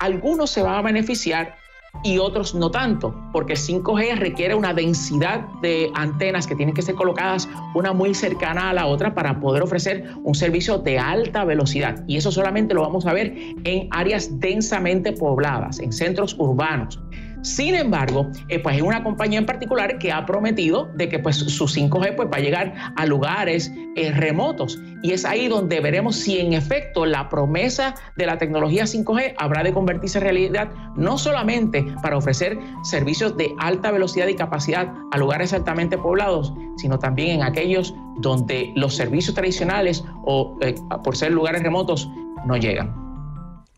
algunos 0.00 0.50
se 0.50 0.62
van 0.62 0.76
a 0.76 0.82
beneficiar 0.82 1.61
y 2.04 2.18
otros 2.18 2.54
no 2.54 2.70
tanto, 2.70 3.14
porque 3.32 3.54
5G 3.54 4.16
requiere 4.16 4.54
una 4.54 4.74
densidad 4.74 5.46
de 5.60 5.90
antenas 5.94 6.46
que 6.46 6.56
tienen 6.56 6.74
que 6.74 6.82
ser 6.82 6.94
colocadas 6.94 7.48
una 7.74 7.92
muy 7.92 8.14
cercana 8.14 8.70
a 8.70 8.72
la 8.72 8.86
otra 8.86 9.14
para 9.14 9.40
poder 9.40 9.62
ofrecer 9.62 10.10
un 10.24 10.34
servicio 10.34 10.78
de 10.78 10.98
alta 10.98 11.44
velocidad. 11.44 12.02
Y 12.06 12.16
eso 12.16 12.32
solamente 12.32 12.74
lo 12.74 12.82
vamos 12.82 13.06
a 13.06 13.12
ver 13.12 13.34
en 13.64 13.88
áreas 13.90 14.40
densamente 14.40 15.12
pobladas, 15.12 15.78
en 15.78 15.92
centros 15.92 16.34
urbanos. 16.38 16.98
Sin 17.42 17.74
embargo, 17.74 18.30
eh, 18.48 18.60
pues 18.60 18.76
es 18.76 18.82
una 18.82 19.02
compañía 19.02 19.38
en 19.38 19.46
particular 19.46 19.98
que 19.98 20.12
ha 20.12 20.24
prometido 20.24 20.88
de 20.94 21.08
que 21.08 21.18
pues 21.18 21.36
su 21.36 21.64
5G 21.64 22.14
pues 22.14 22.28
va 22.28 22.36
a 22.36 22.40
llegar 22.40 22.72
a 22.96 23.04
lugares 23.04 23.72
eh, 23.96 24.12
remotos 24.12 24.78
y 25.02 25.10
es 25.10 25.24
ahí 25.24 25.48
donde 25.48 25.80
veremos 25.80 26.16
si 26.16 26.38
en 26.38 26.52
efecto 26.52 27.04
la 27.04 27.28
promesa 27.28 27.94
de 28.16 28.26
la 28.26 28.38
tecnología 28.38 28.84
5G 28.84 29.34
habrá 29.38 29.64
de 29.64 29.72
convertirse 29.72 30.18
en 30.18 30.24
realidad 30.24 30.70
no 30.96 31.18
solamente 31.18 31.84
para 32.00 32.16
ofrecer 32.16 32.58
servicios 32.84 33.36
de 33.36 33.50
alta 33.58 33.90
velocidad 33.90 34.28
y 34.28 34.36
capacidad 34.36 34.92
a 35.10 35.18
lugares 35.18 35.52
altamente 35.52 35.98
poblados, 35.98 36.54
sino 36.76 36.98
también 37.00 37.40
en 37.40 37.42
aquellos 37.42 37.92
donde 38.20 38.72
los 38.76 38.94
servicios 38.94 39.34
tradicionales 39.34 40.04
o 40.24 40.56
eh, 40.60 40.74
por 41.02 41.16
ser 41.16 41.32
lugares 41.32 41.62
remotos 41.62 42.08
no 42.46 42.56
llegan. 42.56 42.94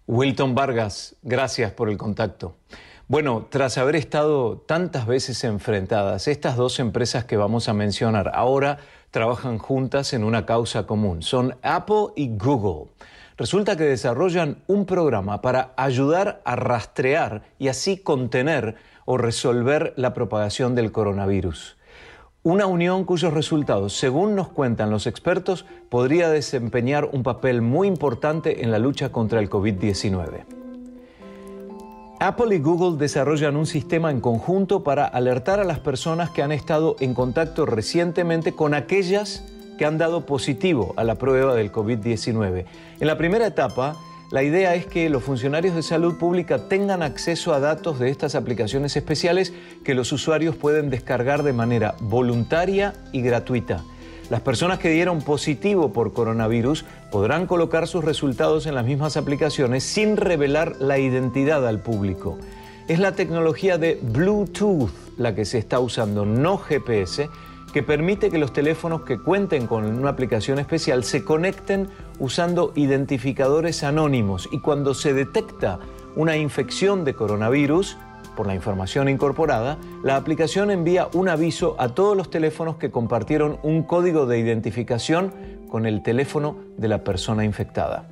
Wilton 0.06 0.54
Vargas, 0.54 1.16
gracias 1.22 1.72
por 1.72 1.88
el 1.88 1.96
contacto. 1.96 2.56
Bueno, 3.06 3.46
tras 3.50 3.76
haber 3.76 3.96
estado 3.96 4.56
tantas 4.56 5.06
veces 5.06 5.44
enfrentadas, 5.44 6.26
estas 6.26 6.56
dos 6.56 6.80
empresas 6.80 7.26
que 7.26 7.36
vamos 7.36 7.68
a 7.68 7.74
mencionar 7.74 8.30
ahora 8.32 8.78
trabajan 9.10 9.58
juntas 9.58 10.14
en 10.14 10.24
una 10.24 10.46
causa 10.46 10.86
común. 10.86 11.20
Son 11.20 11.54
Apple 11.62 12.06
y 12.16 12.34
Google. 12.34 12.90
Resulta 13.36 13.76
que 13.76 13.84
desarrollan 13.84 14.62
un 14.68 14.86
programa 14.86 15.42
para 15.42 15.74
ayudar 15.76 16.40
a 16.46 16.56
rastrear 16.56 17.42
y 17.58 17.68
así 17.68 17.98
contener 17.98 18.76
o 19.04 19.18
resolver 19.18 19.92
la 19.96 20.14
propagación 20.14 20.74
del 20.74 20.90
coronavirus. 20.90 21.76
Una 22.42 22.64
unión 22.64 23.04
cuyos 23.04 23.34
resultados, 23.34 23.92
según 23.98 24.34
nos 24.34 24.48
cuentan 24.48 24.88
los 24.88 25.06
expertos, 25.06 25.66
podría 25.90 26.30
desempeñar 26.30 27.10
un 27.12 27.22
papel 27.22 27.60
muy 27.60 27.86
importante 27.86 28.62
en 28.62 28.70
la 28.70 28.78
lucha 28.78 29.12
contra 29.12 29.40
el 29.40 29.50
COVID-19. 29.50 30.46
Apple 32.26 32.56
y 32.56 32.58
Google 32.58 32.96
desarrollan 32.96 33.54
un 33.54 33.66
sistema 33.66 34.10
en 34.10 34.22
conjunto 34.22 34.82
para 34.82 35.04
alertar 35.04 35.60
a 35.60 35.64
las 35.64 35.78
personas 35.78 36.30
que 36.30 36.42
han 36.42 36.52
estado 36.52 36.96
en 37.00 37.12
contacto 37.12 37.66
recientemente 37.66 38.52
con 38.52 38.72
aquellas 38.72 39.44
que 39.76 39.84
han 39.84 39.98
dado 39.98 40.24
positivo 40.24 40.94
a 40.96 41.04
la 41.04 41.16
prueba 41.16 41.54
del 41.54 41.70
COVID-19. 41.70 42.64
En 43.00 43.06
la 43.06 43.18
primera 43.18 43.46
etapa, 43.46 43.96
la 44.30 44.42
idea 44.42 44.74
es 44.74 44.86
que 44.86 45.10
los 45.10 45.22
funcionarios 45.22 45.74
de 45.74 45.82
salud 45.82 46.16
pública 46.16 46.66
tengan 46.66 47.02
acceso 47.02 47.52
a 47.52 47.60
datos 47.60 47.98
de 47.98 48.08
estas 48.08 48.34
aplicaciones 48.34 48.96
especiales 48.96 49.52
que 49.84 49.94
los 49.94 50.10
usuarios 50.10 50.56
pueden 50.56 50.88
descargar 50.88 51.42
de 51.42 51.52
manera 51.52 51.94
voluntaria 52.00 52.94
y 53.12 53.20
gratuita. 53.20 53.84
Las 54.30 54.40
personas 54.40 54.78
que 54.78 54.90
dieron 54.90 55.20
positivo 55.20 55.92
por 55.92 56.12
coronavirus 56.14 56.84
podrán 57.10 57.46
colocar 57.46 57.86
sus 57.86 58.04
resultados 58.04 58.66
en 58.66 58.74
las 58.74 58.86
mismas 58.86 59.16
aplicaciones 59.16 59.84
sin 59.84 60.16
revelar 60.16 60.76
la 60.80 60.98
identidad 60.98 61.66
al 61.66 61.80
público. 61.80 62.38
Es 62.88 62.98
la 62.98 63.12
tecnología 63.12 63.76
de 63.78 63.98
Bluetooth 64.02 64.90
la 65.16 65.34
que 65.34 65.44
se 65.44 65.58
está 65.58 65.78
usando, 65.78 66.24
no 66.24 66.58
GPS, 66.58 67.28
que 67.72 67.82
permite 67.82 68.30
que 68.30 68.38
los 68.38 68.52
teléfonos 68.52 69.02
que 69.02 69.18
cuenten 69.18 69.66
con 69.66 69.84
una 69.84 70.10
aplicación 70.10 70.58
especial 70.58 71.04
se 71.04 71.24
conecten 71.24 71.88
usando 72.18 72.72
identificadores 72.76 73.82
anónimos 73.82 74.48
y 74.52 74.60
cuando 74.60 74.94
se 74.94 75.12
detecta 75.12 75.80
una 76.16 76.36
infección 76.36 77.04
de 77.04 77.14
coronavirus, 77.14 77.96
por 78.34 78.46
la 78.46 78.54
información 78.54 79.08
incorporada, 79.08 79.78
la 80.02 80.16
aplicación 80.16 80.70
envía 80.70 81.08
un 81.14 81.28
aviso 81.28 81.76
a 81.78 81.90
todos 81.90 82.16
los 82.16 82.30
teléfonos 82.30 82.76
que 82.76 82.90
compartieron 82.90 83.58
un 83.62 83.82
código 83.82 84.26
de 84.26 84.38
identificación 84.38 85.32
con 85.68 85.86
el 85.86 86.02
teléfono 86.02 86.56
de 86.76 86.88
la 86.88 87.04
persona 87.04 87.44
infectada. 87.44 88.08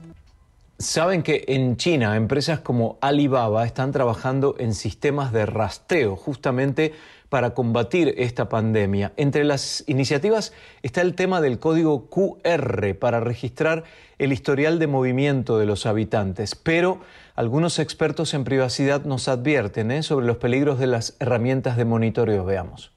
Saben 0.78 1.22
que 1.22 1.44
en 1.46 1.76
China 1.76 2.16
empresas 2.16 2.58
como 2.58 2.98
Alibaba 3.00 3.64
están 3.64 3.92
trabajando 3.92 4.56
en 4.58 4.74
sistemas 4.74 5.32
de 5.32 5.46
rastreo 5.46 6.16
justamente 6.16 6.92
para 7.28 7.54
combatir 7.54 8.14
esta 8.18 8.48
pandemia. 8.48 9.12
Entre 9.16 9.44
las 9.44 9.84
iniciativas 9.86 10.52
está 10.82 11.00
el 11.00 11.14
tema 11.14 11.40
del 11.40 11.58
código 11.58 12.10
QR 12.10 12.94
para 12.98 13.20
registrar 13.20 13.84
el 14.18 14.32
historial 14.32 14.78
de 14.78 14.86
movimiento 14.86 15.58
de 15.58 15.66
los 15.66 15.86
habitantes, 15.86 16.54
pero 16.54 17.00
algunos 17.34 17.78
expertos 17.78 18.34
en 18.34 18.44
privacidad 18.44 19.04
nos 19.04 19.28
advierten 19.28 19.90
¿eh? 19.90 20.02
sobre 20.02 20.26
los 20.26 20.36
peligros 20.36 20.78
de 20.78 20.86
las 20.86 21.16
herramientas 21.18 21.76
de 21.76 21.84
monitoreo. 21.84 22.44
Veamos. 22.44 22.92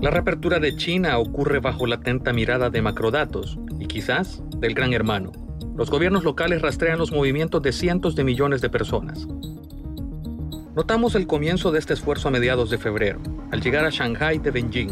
La 0.00 0.10
reapertura 0.10 0.58
de 0.58 0.76
China 0.76 1.18
ocurre 1.18 1.60
bajo 1.60 1.86
la 1.86 1.96
atenta 1.96 2.32
mirada 2.32 2.70
de 2.70 2.82
macrodatos 2.82 3.58
y 3.78 3.86
quizás 3.86 4.42
del 4.58 4.74
gran 4.74 4.92
hermano. 4.92 5.32
Los 5.76 5.90
gobiernos 5.90 6.24
locales 6.24 6.62
rastrean 6.62 6.98
los 6.98 7.12
movimientos 7.12 7.62
de 7.62 7.72
cientos 7.72 8.16
de 8.16 8.24
millones 8.24 8.60
de 8.60 8.70
personas. 8.70 9.26
Notamos 10.74 11.14
el 11.14 11.26
comienzo 11.26 11.72
de 11.72 11.78
este 11.78 11.94
esfuerzo 11.94 12.28
a 12.28 12.30
mediados 12.30 12.70
de 12.70 12.78
febrero, 12.78 13.20
al 13.50 13.60
llegar 13.60 13.84
a 13.84 13.90
Shanghai 13.90 14.38
de 14.38 14.50
Beijing. 14.50 14.90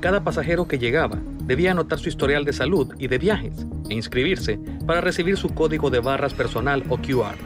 Cada 0.00 0.22
pasajero 0.22 0.66
que 0.66 0.78
llegaba 0.78 1.18
debía 1.48 1.70
anotar 1.70 1.98
su 1.98 2.10
historial 2.10 2.44
de 2.44 2.52
salud 2.52 2.94
y 2.98 3.08
de 3.08 3.16
viajes 3.16 3.66
e 3.88 3.94
inscribirse 3.94 4.60
para 4.86 5.00
recibir 5.00 5.38
su 5.38 5.48
código 5.54 5.88
de 5.88 5.98
barras 5.98 6.34
personal 6.34 6.84
o 6.90 6.98
QR. 6.98 7.36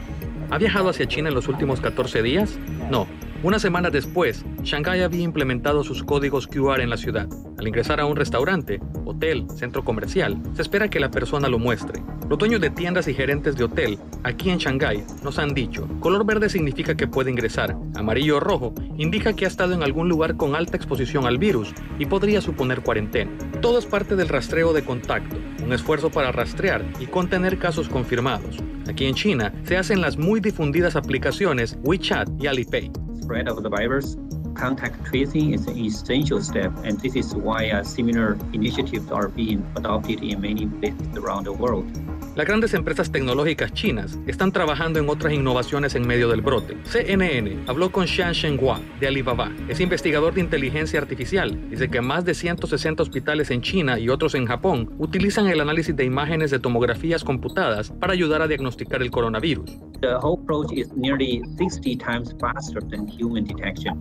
¿Ha 0.51 0.57
viajado 0.57 0.89
hacia 0.89 1.07
China 1.07 1.29
en 1.29 1.35
los 1.35 1.47
últimos 1.47 1.79
14 1.79 2.21
días? 2.21 2.59
No, 2.91 3.07
una 3.43 3.59
semana 3.59 3.89
después, 3.89 4.45
Shanghai 4.63 5.01
había 5.01 5.21
implementado 5.21 5.83
sus 5.83 6.01
códigos 6.01 6.47
QR 6.47 6.79
en 6.79 6.89
la 6.89 6.95
ciudad. 6.95 7.27
Al 7.57 7.67
ingresar 7.67 7.99
a 7.99 8.05
un 8.05 8.15
restaurante, 8.15 8.79
hotel, 9.03 9.45
centro 9.53 9.83
comercial, 9.83 10.41
se 10.53 10.61
espera 10.61 10.89
que 10.89 11.01
la 11.01 11.11
persona 11.11 11.49
lo 11.49 11.59
muestre. 11.59 12.01
Los 12.29 12.39
dueños 12.39 12.61
de 12.61 12.69
tiendas 12.69 13.09
y 13.09 13.13
gerentes 13.13 13.57
de 13.57 13.65
hotel 13.65 13.99
aquí 14.23 14.49
en 14.49 14.59
Shanghai 14.59 15.03
nos 15.23 15.39
han 15.39 15.53
dicho, 15.53 15.89
color 15.99 16.25
verde 16.25 16.47
significa 16.47 16.95
que 16.95 17.05
puede 17.05 17.31
ingresar, 17.31 17.75
amarillo 17.95 18.37
o 18.37 18.39
rojo 18.39 18.73
indica 18.97 19.33
que 19.33 19.43
ha 19.43 19.49
estado 19.49 19.73
en 19.73 19.83
algún 19.83 20.07
lugar 20.07 20.37
con 20.37 20.55
alta 20.55 20.77
exposición 20.77 21.25
al 21.25 21.37
virus 21.37 21.73
y 21.99 22.05
podría 22.05 22.39
suponer 22.39 22.81
cuarentena. 22.81 23.31
Todo 23.61 23.77
es 23.77 23.85
parte 23.85 24.15
del 24.15 24.29
rastreo 24.29 24.71
de 24.71 24.85
contacto, 24.85 25.35
un 25.61 25.73
esfuerzo 25.73 26.09
para 26.09 26.31
rastrear 26.31 26.85
y 26.97 27.07
contener 27.07 27.59
casos 27.59 27.89
confirmados. 27.89 28.57
Aquí 28.87 29.05
en 29.05 29.15
China 29.15 29.53
se 29.63 29.75
hacen 29.75 29.99
las 29.99 30.17
muy 30.17 30.39
difundidas 30.39 30.95
aplicaciones 30.95 31.77
WeChat 31.83 32.29
y 32.41 32.47
Alipay 32.47 32.89
spread 33.33 33.47
of 33.47 33.63
the 33.63 33.69
virus, 33.69 34.15
contact 34.53 35.03
tracing 35.05 35.55
is 35.55 35.65
an 35.65 35.75
essential 35.75 36.39
step, 36.39 36.71
and 36.83 36.99
this 36.99 37.15
is 37.15 37.33
why 37.33 37.67
uh, 37.71 37.81
similar 37.81 38.37
initiatives 38.53 39.09
are 39.09 39.27
being 39.27 39.65
adopted 39.75 40.23
in 40.23 40.39
many 40.39 40.67
places 40.67 41.17
around 41.17 41.45
the 41.45 41.51
world. 41.51 41.89
Las 42.35 42.47
grandes 42.47 42.73
empresas 42.73 43.11
tecnológicas 43.11 43.73
chinas 43.73 44.17
están 44.25 44.51
trabajando 44.51 44.97
en 44.97 45.07
otras 45.07 45.33
innovaciones 45.33 45.93
en 45.93 46.07
medio 46.07 46.29
del 46.29 46.41
brote. 46.41 46.75
CNN 46.83 47.59
habló 47.67 47.91
con 47.91 48.07
Xian 48.07 48.33
Shenhua 48.33 48.79
de 48.99 49.05
Alibaba. 49.05 49.51
Es 49.67 49.79
investigador 49.79 50.33
de 50.33 50.41
inteligencia 50.41 50.99
artificial. 50.99 51.69
Dice 51.69 51.89
que 51.89 52.01
más 52.01 52.25
de 52.25 52.33
160 52.33 53.03
hospitales 53.03 53.51
en 53.51 53.61
China 53.61 53.99
y 53.99 54.09
otros 54.09 54.33
en 54.33 54.47
Japón 54.47 54.95
utilizan 54.97 55.45
el 55.45 55.61
análisis 55.61 55.95
de 55.95 56.05
imágenes 56.05 56.49
de 56.49 56.57
tomografías 56.57 57.23
computadas 57.23 57.91
para 57.91 58.13
ayudar 58.13 58.41
a 58.41 58.47
diagnosticar 58.47 59.03
el 59.03 59.11
coronavirus. 59.11 59.69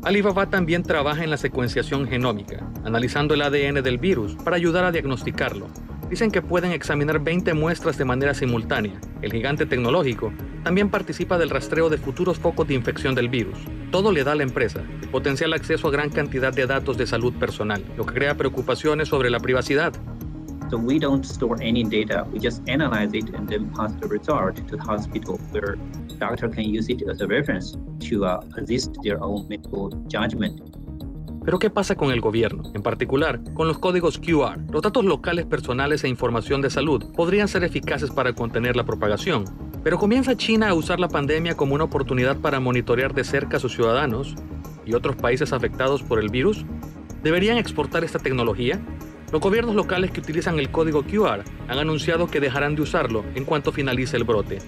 Alibaba 0.05 0.49
también 0.49 0.83
trabaja 0.83 1.23
en 1.23 1.29
la 1.29 1.37
secuenciación 1.37 2.09
genómica, 2.09 2.67
analizando 2.83 3.35
el 3.35 3.43
ADN 3.43 3.83
del 3.83 3.99
virus 3.99 4.37
para 4.37 4.57
ayudar 4.57 4.85
a 4.85 4.91
diagnosticarlo 4.91 5.67
dicen 6.13 6.31
que 6.31 6.43
pueden 6.43 6.73
examinar 6.73 7.21
20 7.21 7.55
muestras 7.55 7.97
de 7.97 8.05
manera 8.05 8.35
simultánea. 8.35 9.01
El 9.23 9.33
gigante 9.33 9.65
tecnológico 9.65 10.31
también 10.63 10.91
participa 10.91 11.39
del 11.39 11.49
rastreo 11.49 11.89
de 11.89 11.97
futuros 11.97 12.39
focos 12.39 12.69
de 12.69 12.75
infección 12.75 13.15
del 13.15 13.31
virus. 13.31 13.57
Todo 13.91 14.13
le 14.13 14.23
da 14.23 14.33
a 14.33 14.35
la 14.35 14.43
empresa 14.43 14.83
potencial 15.11 15.55
acceso 15.55 15.89
a 15.89 15.91
gran 15.91 16.11
cantidad 16.11 16.53
de 16.53 16.67
datos 16.67 16.99
de 16.99 17.07
salud 17.07 17.33
personal, 17.37 17.83
lo 17.97 18.05
que 18.05 18.13
crea 18.13 18.37
preocupaciones 18.37 19.09
sobre 19.09 19.31
la 19.31 19.41
privacidad. 19.41 19.95
So 20.69 20.77
we 20.77 20.99
don't 20.99 21.25
store 21.25 21.57
any 21.63 21.83
data, 21.83 22.27
we 22.31 22.39
just 22.39 22.61
analyze 22.69 23.15
it 23.15 23.35
and 23.35 23.49
then 23.49 23.71
pass 23.71 23.95
the 23.99 24.07
result 24.07 24.57
to 24.57 24.77
the 24.77 24.83
hospital 24.83 25.39
where 25.51 25.79
doctor 26.19 26.51
can 26.51 26.65
use 26.65 26.91
it 26.91 27.03
as 27.09 27.23
a 27.23 27.27
reference 27.27 27.75
to 28.11 28.27
uh, 28.27 28.43
assist 28.59 28.99
their 29.03 29.19
own 29.23 29.49
medical 29.49 29.89
judgment. 30.09 30.61
Pero 31.45 31.59
¿qué 31.59 31.71
pasa 31.71 31.97
con 31.97 32.13
el 32.13 32.21
gobierno? 32.21 32.63
En 32.73 32.83
particular, 32.83 33.41
con 33.55 33.67
los 33.67 33.79
códigos 33.79 34.19
QR. 34.19 34.61
Los 34.71 34.83
datos 34.83 35.05
locales 35.05 35.45
personales 35.45 36.05
e 36.05 36.09
información 36.09 36.63
de 36.63 36.71
salud 36.71 37.05
podrían 37.17 37.49
ser 37.49 37.65
eficaces 37.65 38.11
para 38.11 38.33
contener 38.33 38.77
la 38.77 38.85
propagación. 38.85 39.45
Pero 39.83 39.99
¿comienza 39.99 40.37
China 40.37 40.69
a 40.69 40.75
usar 40.75 41.01
la 41.01 41.09
pandemia 41.09 41.57
como 41.57 41.75
una 41.75 41.85
oportunidad 41.85 42.37
para 42.37 42.61
monitorear 42.61 43.13
de 43.13 43.25
cerca 43.25 43.57
a 43.57 43.61
sus 43.61 43.75
ciudadanos 43.75 44.37
y 44.87 44.95
otros 44.95 45.17
países 45.17 45.53
afectados 45.53 46.03
por 46.05 46.21
el 46.21 46.29
virus? 46.29 46.65
¿Deberían 47.25 47.59
exportar 47.59 48.05
esta 48.05 48.21
tecnología? 48.21 48.81
Los 49.33 49.41
gobiernos 49.41 49.75
locales 49.75 50.13
que 50.13 50.21
utilizan 50.21 50.61
el 50.61 50.71
código 50.71 51.03
QR 51.03 51.43
han 51.67 51.79
anunciado 51.79 52.29
que 52.29 52.39
dejarán 52.39 52.77
de 52.77 52.83
usarlo 52.83 53.25
en 53.35 53.45
cuanto 53.45 53.73
finalice 53.73 54.17
el 54.17 54.25
brote. 54.25 54.59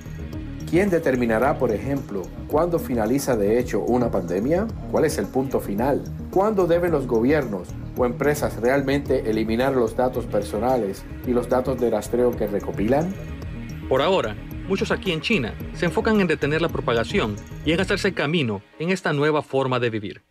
¿Quién 0.74 0.90
determinará, 0.90 1.56
por 1.56 1.70
ejemplo, 1.70 2.22
cuándo 2.48 2.80
finaliza 2.80 3.36
de 3.36 3.60
hecho 3.60 3.78
una 3.78 4.10
pandemia? 4.10 4.66
¿Cuál 4.90 5.04
es 5.04 5.18
el 5.18 5.26
punto 5.26 5.60
final? 5.60 6.02
¿Cuándo 6.32 6.66
deben 6.66 6.90
los 6.90 7.06
gobiernos 7.06 7.68
o 7.96 8.04
empresas 8.04 8.56
realmente 8.60 9.30
eliminar 9.30 9.74
los 9.74 9.94
datos 9.94 10.26
personales 10.26 11.04
y 11.28 11.30
los 11.30 11.48
datos 11.48 11.80
de 11.80 11.90
rastreo 11.90 12.36
que 12.36 12.48
recopilan? 12.48 13.14
Por 13.88 14.02
ahora, 14.02 14.34
muchos 14.66 14.90
aquí 14.90 15.12
en 15.12 15.20
China 15.20 15.54
se 15.74 15.84
enfocan 15.84 16.20
en 16.20 16.26
detener 16.26 16.60
la 16.60 16.68
propagación 16.68 17.36
y 17.64 17.70
en 17.70 17.78
hacerse 17.78 18.12
camino 18.12 18.60
en 18.80 18.90
esta 18.90 19.12
nueva 19.12 19.42
forma 19.42 19.78
de 19.78 19.90
vivir. 19.90 20.22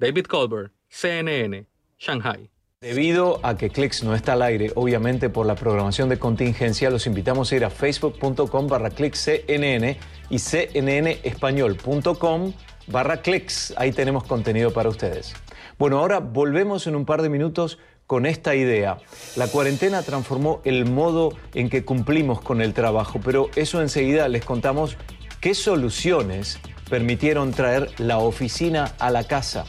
David 0.00 0.24
Colbert, 0.24 0.72
CNN, 0.88 1.64
Shanghai. 1.96 2.51
Debido 2.82 3.40
a 3.44 3.56
que 3.56 3.70
Clicks 3.70 4.02
no 4.02 4.12
está 4.12 4.32
al 4.32 4.42
aire, 4.42 4.72
obviamente 4.74 5.30
por 5.30 5.46
la 5.46 5.54
programación 5.54 6.08
de 6.08 6.18
contingencia, 6.18 6.90
los 6.90 7.06
invitamos 7.06 7.52
a 7.52 7.54
ir 7.54 7.64
a 7.64 7.70
facebook.com 7.70 8.66
barra 8.66 8.90
CNN 8.90 9.96
y 10.28 10.38
cnnespañol.com 10.40 12.52
barra 12.88 13.22
clicks. 13.22 13.72
Ahí 13.76 13.92
tenemos 13.92 14.24
contenido 14.24 14.72
para 14.72 14.88
ustedes. 14.88 15.32
Bueno, 15.78 16.00
ahora 16.00 16.18
volvemos 16.18 16.88
en 16.88 16.96
un 16.96 17.04
par 17.04 17.22
de 17.22 17.28
minutos 17.28 17.78
con 18.08 18.26
esta 18.26 18.56
idea. 18.56 18.98
La 19.36 19.46
cuarentena 19.46 20.02
transformó 20.02 20.60
el 20.64 20.84
modo 20.84 21.34
en 21.54 21.70
que 21.70 21.84
cumplimos 21.84 22.40
con 22.40 22.60
el 22.60 22.74
trabajo, 22.74 23.20
pero 23.24 23.48
eso 23.54 23.80
enseguida 23.80 24.26
les 24.26 24.44
contamos 24.44 24.96
qué 25.40 25.54
soluciones 25.54 26.58
permitieron 26.90 27.52
traer 27.52 27.92
la 28.00 28.18
oficina 28.18 28.92
a 28.98 29.12
la 29.12 29.22
casa. 29.22 29.66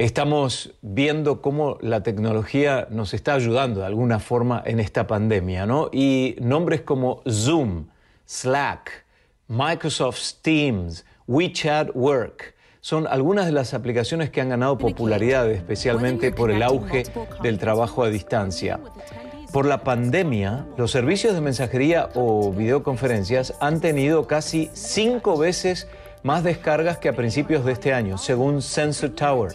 Estamos 0.00 0.72
viendo 0.80 1.42
cómo 1.42 1.76
la 1.82 2.02
tecnología 2.02 2.88
nos 2.88 3.12
está 3.12 3.34
ayudando 3.34 3.80
de 3.80 3.86
alguna 3.86 4.18
forma 4.18 4.62
en 4.64 4.80
esta 4.80 5.06
pandemia, 5.06 5.66
¿no? 5.66 5.90
Y 5.92 6.36
nombres 6.40 6.80
como 6.80 7.22
Zoom, 7.28 7.88
Slack, 8.24 9.04
Microsoft 9.48 10.36
Teams, 10.40 11.04
WeChat 11.26 11.90
Work, 11.92 12.54
son 12.80 13.06
algunas 13.08 13.44
de 13.44 13.52
las 13.52 13.74
aplicaciones 13.74 14.30
que 14.30 14.40
han 14.40 14.48
ganado 14.48 14.78
popularidad, 14.78 15.50
especialmente 15.50 16.32
por 16.32 16.50
el 16.50 16.62
auge 16.62 17.02
del 17.42 17.58
trabajo 17.58 18.02
a 18.02 18.08
distancia. 18.08 18.80
Por 19.52 19.66
la 19.66 19.84
pandemia, 19.84 20.66
los 20.78 20.92
servicios 20.92 21.34
de 21.34 21.42
mensajería 21.42 22.08
o 22.14 22.50
videoconferencias 22.54 23.52
han 23.60 23.82
tenido 23.82 24.26
casi 24.26 24.70
cinco 24.72 25.36
veces 25.36 25.88
más 26.22 26.42
descargas 26.42 26.96
que 26.96 27.10
a 27.10 27.14
principios 27.14 27.66
de 27.66 27.72
este 27.72 27.92
año, 27.92 28.16
según 28.16 28.62
Sensor 28.62 29.10
Tower. 29.10 29.52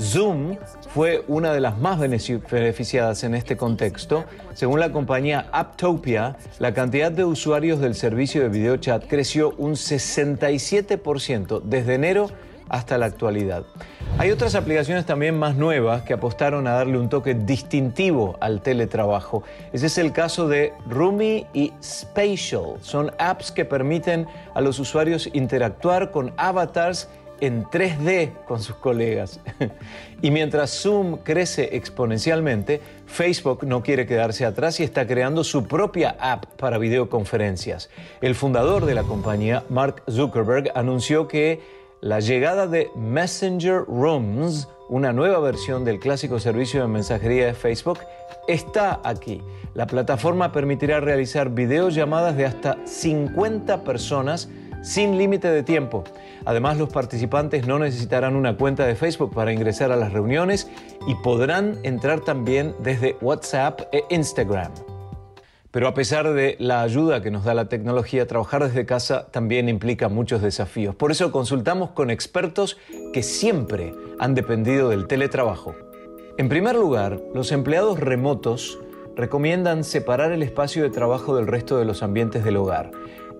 Zoom 0.00 0.56
fue 0.94 1.24
una 1.28 1.52
de 1.52 1.60
las 1.60 1.78
más 1.78 1.98
beneficiadas 1.98 3.24
en 3.24 3.34
este 3.34 3.56
contexto. 3.56 4.24
Según 4.54 4.80
la 4.80 4.92
compañía 4.92 5.48
Apptopia, 5.52 6.36
la 6.58 6.72
cantidad 6.74 7.12
de 7.12 7.24
usuarios 7.24 7.80
del 7.80 7.94
servicio 7.94 8.42
de 8.42 8.48
video 8.48 8.76
chat 8.76 9.06
creció 9.06 9.54
un 9.58 9.72
67% 9.72 11.62
desde 11.62 11.94
enero 11.94 12.30
hasta 12.68 12.96
la 12.96 13.06
actualidad. 13.06 13.64
Hay 14.18 14.30
otras 14.30 14.54
aplicaciones 14.54 15.04
también 15.04 15.38
más 15.38 15.56
nuevas 15.56 16.02
que 16.02 16.14
apostaron 16.14 16.66
a 16.66 16.72
darle 16.72 16.98
un 16.98 17.08
toque 17.08 17.34
distintivo 17.34 18.36
al 18.40 18.62
teletrabajo. 18.62 19.42
Ese 19.72 19.86
es 19.86 19.98
el 19.98 20.12
caso 20.12 20.48
de 20.48 20.72
Rumi 20.86 21.46
y 21.52 21.72
Spatial. 21.82 22.76
Son 22.80 23.10
apps 23.18 23.52
que 23.52 23.64
permiten 23.64 24.26
a 24.54 24.60
los 24.60 24.78
usuarios 24.78 25.28
interactuar 25.32 26.10
con 26.10 26.32
avatars 26.36 27.08
en 27.42 27.64
3D 27.64 28.44
con 28.46 28.62
sus 28.62 28.76
colegas. 28.76 29.40
y 30.22 30.30
mientras 30.30 30.70
Zoom 30.70 31.18
crece 31.18 31.76
exponencialmente, 31.76 32.80
Facebook 33.06 33.64
no 33.66 33.82
quiere 33.82 34.06
quedarse 34.06 34.44
atrás 34.44 34.78
y 34.78 34.84
está 34.84 35.08
creando 35.08 35.42
su 35.42 35.66
propia 35.66 36.16
app 36.20 36.46
para 36.56 36.78
videoconferencias. 36.78 37.90
El 38.20 38.36
fundador 38.36 38.86
de 38.86 38.94
la 38.94 39.02
compañía, 39.02 39.64
Mark 39.68 40.04
Zuckerberg, 40.08 40.70
anunció 40.76 41.26
que 41.26 41.60
la 42.00 42.20
llegada 42.20 42.68
de 42.68 42.90
Messenger 42.94 43.84
Rooms, 43.88 44.68
una 44.88 45.12
nueva 45.12 45.40
versión 45.40 45.84
del 45.84 45.98
clásico 45.98 46.38
servicio 46.38 46.80
de 46.80 46.88
mensajería 46.88 47.46
de 47.46 47.54
Facebook, 47.54 47.98
está 48.46 49.00
aquí. 49.02 49.42
La 49.74 49.88
plataforma 49.88 50.52
permitirá 50.52 51.00
realizar 51.00 51.50
videollamadas 51.50 52.36
de 52.36 52.46
hasta 52.46 52.76
50 52.86 53.82
personas 53.82 54.48
sin 54.82 55.16
límite 55.16 55.50
de 55.50 55.62
tiempo. 55.62 56.04
Además, 56.44 56.76
los 56.76 56.90
participantes 56.90 57.66
no 57.66 57.78
necesitarán 57.78 58.36
una 58.36 58.56
cuenta 58.56 58.84
de 58.84 58.94
Facebook 58.94 59.32
para 59.32 59.52
ingresar 59.52 59.92
a 59.92 59.96
las 59.96 60.12
reuniones 60.12 60.68
y 61.06 61.14
podrán 61.16 61.78
entrar 61.82 62.20
también 62.20 62.74
desde 62.82 63.16
WhatsApp 63.20 63.82
e 63.92 64.04
Instagram. 64.10 64.72
Pero 65.70 65.88
a 65.88 65.94
pesar 65.94 66.30
de 66.34 66.56
la 66.58 66.82
ayuda 66.82 67.22
que 67.22 67.30
nos 67.30 67.44
da 67.44 67.54
la 67.54 67.70
tecnología, 67.70 68.26
trabajar 68.26 68.62
desde 68.62 68.84
casa 68.84 69.28
también 69.30 69.70
implica 69.70 70.10
muchos 70.10 70.42
desafíos. 70.42 70.94
Por 70.94 71.10
eso 71.10 71.32
consultamos 71.32 71.92
con 71.92 72.10
expertos 72.10 72.76
que 73.14 73.22
siempre 73.22 73.94
han 74.18 74.34
dependido 74.34 74.90
del 74.90 75.06
teletrabajo. 75.06 75.74
En 76.36 76.50
primer 76.50 76.76
lugar, 76.76 77.20
los 77.34 77.52
empleados 77.52 78.00
remotos 78.00 78.78
recomiendan 79.16 79.84
separar 79.84 80.32
el 80.32 80.42
espacio 80.42 80.82
de 80.82 80.90
trabajo 80.90 81.36
del 81.36 81.46
resto 81.46 81.78
de 81.78 81.86
los 81.86 82.02
ambientes 82.02 82.44
del 82.44 82.58
hogar. 82.58 82.90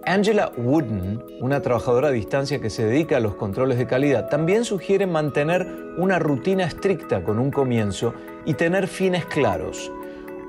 Angela 0.05 0.51
Wooden, 0.57 1.23
una 1.41 1.63
trabajadora 1.63 2.09
a 2.09 2.13
distancia 2.13 2.61
que 2.61 2.71
se 2.71 2.85
dedica 2.85 3.19
a 3.19 3.21
los 3.21 3.37
controles 3.37 3.79
de 3.79 3.87
calidad, 3.87 4.29
también 4.29 4.65
sugiere 4.65 5.07
mantener 5.07 5.67
una 5.97 6.19
rutina 6.19 6.65
estricta 6.65 7.23
con 7.23 7.39
un 7.39 7.53
comienzo 7.53 8.13
y 8.45 8.55
tener 8.55 8.89
fines 8.89 9.25
claros. 9.27 9.93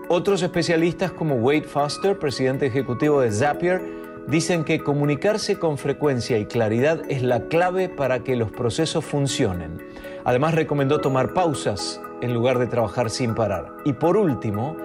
Otros 0.10 0.42
especialistas 0.42 1.12
como 1.12 1.36
Wade 1.36 1.64
Foster, 1.64 2.18
presidente 2.18 2.66
ejecutivo 2.66 3.22
de 3.22 3.32
Zapier, 3.32 3.82
dicen 4.28 4.64
que 4.64 4.80
comunicarse 4.80 5.60
con 5.60 5.78
frecuencia 5.78 6.40
y 6.40 6.46
claridad 6.46 7.02
es 7.10 7.22
la 7.22 7.48
clave 7.48 7.90
para 7.90 8.24
que 8.24 8.36
los 8.36 8.52
procesos 8.52 9.06
funcionen. 9.06 9.78
Además 10.24 10.56
recomendó 10.56 11.00
tomar 11.00 11.34
pausas 11.34 12.02
en 12.22 12.34
lugar 12.34 12.58
de 12.58 12.68
trabajar 12.68 13.10
sin 13.10 13.36
parar. 13.36 13.74
Y 13.86 13.94
por 13.94 14.18
último, 14.18 14.76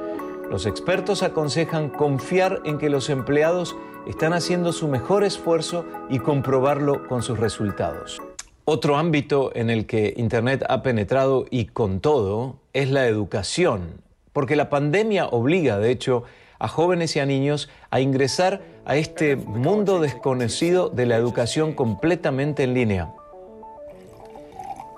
los 0.50 0.66
expertos 0.66 1.22
aconsejan 1.22 1.88
confiar 1.88 2.60
en 2.64 2.78
que 2.78 2.90
los 2.90 3.10
empleados 3.10 3.76
están 4.08 4.32
haciendo 4.32 4.72
su 4.72 4.88
mejor 4.88 5.22
esfuerzo 5.24 5.84
y 6.08 6.18
comprobarlo 6.18 7.06
con 7.06 7.22
sus 7.22 7.38
resultados. 7.38 8.20
Otro 8.64 8.96
ámbito 8.96 9.52
en 9.54 9.70
el 9.70 9.86
que 9.86 10.14
Internet 10.16 10.64
ha 10.68 10.82
penetrado 10.82 11.46
y 11.50 11.66
con 11.66 12.00
todo 12.00 12.56
es 12.72 12.90
la 12.90 13.06
educación 13.06 14.08
porque 14.38 14.54
la 14.54 14.70
pandemia 14.70 15.26
obliga, 15.26 15.80
de 15.80 15.90
hecho, 15.90 16.22
a 16.60 16.68
jóvenes 16.68 17.16
y 17.16 17.18
a 17.18 17.26
niños 17.26 17.68
a 17.90 17.98
ingresar 17.98 18.62
a 18.84 18.94
este 18.94 19.34
mundo 19.34 19.98
desconocido 19.98 20.90
de 20.90 21.06
la 21.06 21.16
educación 21.16 21.72
completamente 21.72 22.62
en 22.62 22.74
línea. 22.74 23.12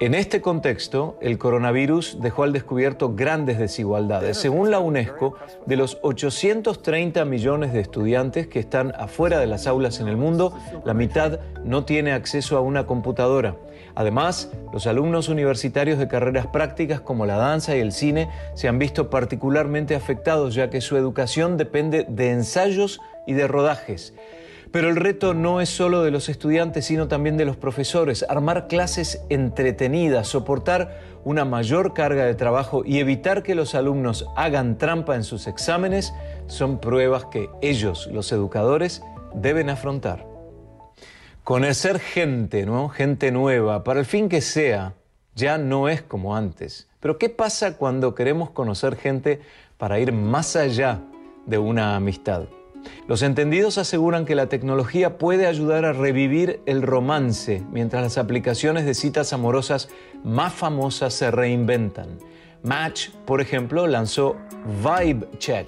En 0.00 0.14
este 0.14 0.40
contexto, 0.40 1.18
el 1.20 1.36
coronavirus 1.36 2.22
dejó 2.22 2.44
al 2.44 2.54
descubierto 2.54 3.14
grandes 3.14 3.58
desigualdades. 3.58 4.38
Según 4.38 4.70
la 4.70 4.78
UNESCO, 4.78 5.34
de 5.66 5.76
los 5.76 5.98
830 6.00 7.22
millones 7.26 7.74
de 7.74 7.80
estudiantes 7.80 8.46
que 8.46 8.60
están 8.60 8.94
afuera 8.96 9.38
de 9.38 9.46
las 9.46 9.66
aulas 9.66 10.00
en 10.00 10.08
el 10.08 10.16
mundo, 10.16 10.54
la 10.86 10.94
mitad 10.94 11.40
no 11.64 11.84
tiene 11.84 12.12
acceso 12.12 12.56
a 12.56 12.62
una 12.62 12.86
computadora. 12.86 13.56
Además, 13.94 14.50
los 14.72 14.86
alumnos 14.86 15.28
universitarios 15.28 15.98
de 15.98 16.08
carreras 16.08 16.46
prácticas 16.46 17.02
como 17.02 17.26
la 17.26 17.36
danza 17.36 17.76
y 17.76 17.80
el 17.80 17.92
cine 17.92 18.30
se 18.54 18.68
han 18.68 18.78
visto 18.78 19.10
particularmente 19.10 19.94
afectados 19.94 20.54
ya 20.54 20.70
que 20.70 20.80
su 20.80 20.96
educación 20.96 21.58
depende 21.58 22.06
de 22.08 22.30
ensayos 22.30 23.02
y 23.26 23.34
de 23.34 23.46
rodajes. 23.46 24.14
Pero 24.72 24.88
el 24.88 24.96
reto 24.96 25.34
no 25.34 25.60
es 25.60 25.68
solo 25.68 26.02
de 26.02 26.12
los 26.12 26.28
estudiantes, 26.28 26.84
sino 26.84 27.08
también 27.08 27.36
de 27.36 27.44
los 27.44 27.56
profesores. 27.56 28.24
Armar 28.28 28.68
clases 28.68 29.20
entretenidas, 29.28 30.28
soportar 30.28 31.00
una 31.24 31.44
mayor 31.44 31.92
carga 31.92 32.24
de 32.24 32.36
trabajo 32.36 32.82
y 32.84 33.00
evitar 33.00 33.42
que 33.42 33.56
los 33.56 33.74
alumnos 33.74 34.26
hagan 34.36 34.78
trampa 34.78 35.16
en 35.16 35.24
sus 35.24 35.48
exámenes 35.48 36.14
son 36.46 36.78
pruebas 36.78 37.24
que 37.26 37.50
ellos, 37.62 38.08
los 38.12 38.30
educadores, 38.30 39.02
deben 39.34 39.70
afrontar. 39.70 40.24
Conocer 41.42 41.98
gente, 41.98 42.64
¿no? 42.64 42.88
Gente 42.90 43.32
nueva, 43.32 43.82
para 43.82 43.98
el 43.98 44.06
fin 44.06 44.28
que 44.28 44.40
sea, 44.40 44.94
ya 45.34 45.58
no 45.58 45.88
es 45.88 46.00
como 46.00 46.36
antes. 46.36 46.88
Pero 47.00 47.18
¿qué 47.18 47.28
pasa 47.28 47.76
cuando 47.76 48.14
queremos 48.14 48.50
conocer 48.50 48.94
gente 48.94 49.40
para 49.78 49.98
ir 49.98 50.12
más 50.12 50.54
allá 50.54 51.00
de 51.46 51.58
una 51.58 51.96
amistad? 51.96 52.44
Los 53.08 53.22
entendidos 53.22 53.78
aseguran 53.78 54.24
que 54.24 54.34
la 54.34 54.48
tecnología 54.48 55.18
puede 55.18 55.46
ayudar 55.46 55.84
a 55.84 55.92
revivir 55.92 56.60
el 56.66 56.82
romance 56.82 57.62
mientras 57.72 58.02
las 58.02 58.18
aplicaciones 58.18 58.84
de 58.84 58.94
citas 58.94 59.32
amorosas 59.32 59.88
más 60.24 60.52
famosas 60.52 61.14
se 61.14 61.30
reinventan. 61.30 62.18
Match, 62.62 63.10
por 63.26 63.40
ejemplo, 63.40 63.86
lanzó 63.86 64.36
Vibe 64.84 65.26
Check, 65.38 65.66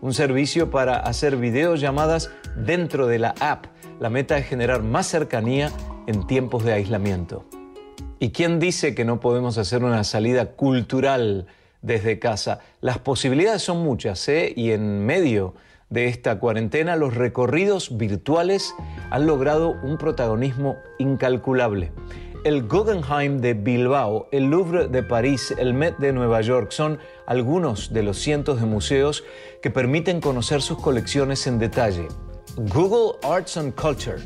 un 0.00 0.14
servicio 0.14 0.70
para 0.70 1.00
hacer 1.00 1.36
videollamadas 1.36 2.30
dentro 2.56 3.06
de 3.06 3.18
la 3.18 3.34
app. 3.40 3.66
La 4.00 4.10
meta 4.10 4.38
es 4.38 4.46
generar 4.46 4.82
más 4.82 5.08
cercanía 5.08 5.72
en 6.06 6.26
tiempos 6.26 6.64
de 6.64 6.72
aislamiento. 6.72 7.44
¿Y 8.20 8.30
quién 8.30 8.58
dice 8.58 8.94
que 8.94 9.04
no 9.04 9.20
podemos 9.20 9.58
hacer 9.58 9.84
una 9.84 10.04
salida 10.04 10.52
cultural 10.52 11.46
desde 11.82 12.18
casa? 12.18 12.60
Las 12.80 12.98
posibilidades 12.98 13.62
son 13.62 13.82
muchas, 13.82 14.28
¿eh? 14.28 14.52
Y 14.56 14.72
en 14.72 15.04
medio 15.04 15.54
de 15.90 16.06
esta 16.06 16.38
cuarentena, 16.38 16.96
los 16.96 17.14
recorridos 17.14 17.96
virtuales 17.96 18.74
han 19.10 19.26
logrado 19.26 19.76
un 19.82 19.98
protagonismo 19.98 20.76
incalculable. 20.98 21.92
El 22.44 22.68
Guggenheim 22.68 23.40
de 23.40 23.54
Bilbao, 23.54 24.28
el 24.30 24.44
Louvre 24.44 24.88
de 24.88 25.02
París, 25.02 25.52
el 25.58 25.74
Met 25.74 25.98
de 25.98 26.12
Nueva 26.12 26.40
York 26.40 26.70
son 26.70 26.98
algunos 27.26 27.92
de 27.92 28.02
los 28.02 28.18
cientos 28.18 28.60
de 28.60 28.66
museos 28.66 29.24
que 29.60 29.70
permiten 29.70 30.20
conocer 30.20 30.62
sus 30.62 30.78
colecciones 30.78 31.46
en 31.46 31.58
detalle. 31.58 32.06
Google 32.56 33.18
Arts 33.22 33.56
and 33.56 33.74
Culture 33.74 34.18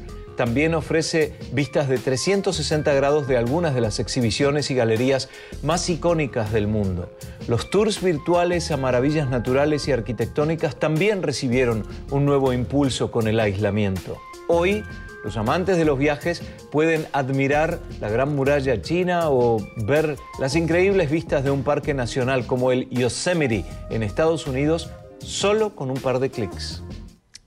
también 0.42 0.74
ofrece 0.74 1.34
vistas 1.52 1.88
de 1.88 1.98
360 1.98 2.92
grados 2.94 3.28
de 3.28 3.36
algunas 3.36 3.76
de 3.76 3.80
las 3.80 4.00
exhibiciones 4.00 4.72
y 4.72 4.74
galerías 4.74 5.28
más 5.62 5.88
icónicas 5.88 6.52
del 6.52 6.66
mundo. 6.66 7.08
Los 7.46 7.70
tours 7.70 8.02
virtuales 8.02 8.72
a 8.72 8.76
maravillas 8.76 9.30
naturales 9.30 9.86
y 9.86 9.92
arquitectónicas 9.92 10.74
también 10.74 11.22
recibieron 11.22 11.86
un 12.10 12.24
nuevo 12.24 12.52
impulso 12.52 13.12
con 13.12 13.28
el 13.28 13.38
aislamiento. 13.38 14.20
Hoy, 14.48 14.82
los 15.22 15.36
amantes 15.36 15.76
de 15.76 15.84
los 15.84 15.96
viajes 15.96 16.42
pueden 16.72 17.06
admirar 17.12 17.78
la 18.00 18.10
Gran 18.10 18.34
Muralla 18.34 18.82
China 18.82 19.30
o 19.30 19.64
ver 19.76 20.16
las 20.40 20.56
increíbles 20.56 21.08
vistas 21.08 21.44
de 21.44 21.52
un 21.52 21.62
parque 21.62 21.94
nacional 21.94 22.46
como 22.48 22.72
el 22.72 22.90
Yosemite 22.90 23.64
en 23.90 24.02
Estados 24.02 24.48
Unidos 24.48 24.90
solo 25.20 25.76
con 25.76 25.88
un 25.88 25.98
par 25.98 26.18
de 26.18 26.30
clics. 26.30 26.82